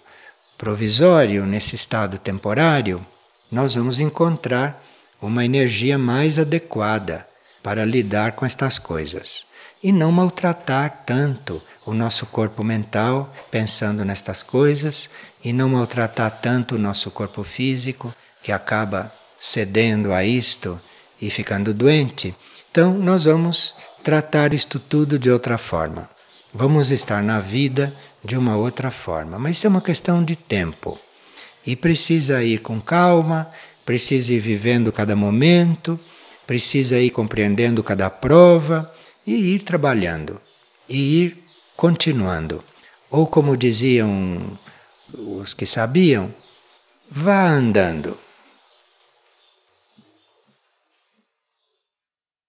provisório, 0.57 1.45
nesse 1.45 1.75
estado 1.75 2.17
temporário, 2.17 3.05
nós 3.51 3.75
vamos 3.75 3.99
encontrar 3.99 4.81
uma 5.21 5.43
energia 5.43 5.97
mais 5.97 6.37
adequada 6.37 7.27
para 7.63 7.85
lidar 7.85 8.33
com 8.33 8.45
estas 8.45 8.79
coisas 8.79 9.47
e 9.83 9.91
não 9.91 10.11
maltratar 10.11 11.03
tanto 11.05 11.61
o 11.85 11.93
nosso 11.93 12.25
corpo 12.25 12.63
mental 12.63 13.33
pensando 13.51 14.03
nestas 14.03 14.41
coisas 14.43 15.09
e 15.43 15.53
não 15.53 15.69
maltratar 15.69 16.39
tanto 16.41 16.75
o 16.75 16.79
nosso 16.79 17.11
corpo 17.11 17.43
físico 17.43 18.13
que 18.41 18.51
acaba 18.51 19.13
cedendo 19.39 20.13
a 20.13 20.23
isto 20.23 20.79
e 21.21 21.29
ficando 21.29 21.73
doente. 21.73 22.35
Então, 22.71 22.93
nós 22.93 23.25
vamos 23.25 23.75
tratar 24.03 24.53
isto 24.53 24.79
tudo 24.79 25.17
de 25.17 25.29
outra 25.29 25.57
forma. 25.57 26.09
Vamos 26.53 26.91
estar 26.91 27.21
na 27.21 27.39
vida 27.39 27.93
de 28.23 28.37
uma 28.37 28.55
outra 28.55 28.89
forma. 28.89 29.37
Mas 29.37 29.63
é 29.63 29.67
uma 29.67 29.81
questão 29.81 30.23
de 30.23 30.35
tempo. 30.35 30.99
E 31.65 31.75
precisa 31.75 32.43
ir 32.43 32.61
com 32.61 32.79
calma, 32.79 33.51
precisa 33.87 34.33
ir 34.33 34.41
vivendo 34.41 34.91
cada 34.91 35.15
momento, 35.15 35.97
precisa 36.45 36.99
ir 36.99 37.09
compreendendo 37.09 37.81
cada 37.81 38.09
prova 38.09 38.93
e 39.25 39.53
ir 39.53 39.63
trabalhando, 39.63 40.41
e 40.89 41.23
ir 41.23 41.43
continuando. 41.73 42.61
Ou 43.09 43.25
como 43.25 43.55
diziam 43.55 44.59
os 45.13 45.53
que 45.53 45.65
sabiam, 45.65 46.35
vá 47.09 47.47
andando. 47.47 48.17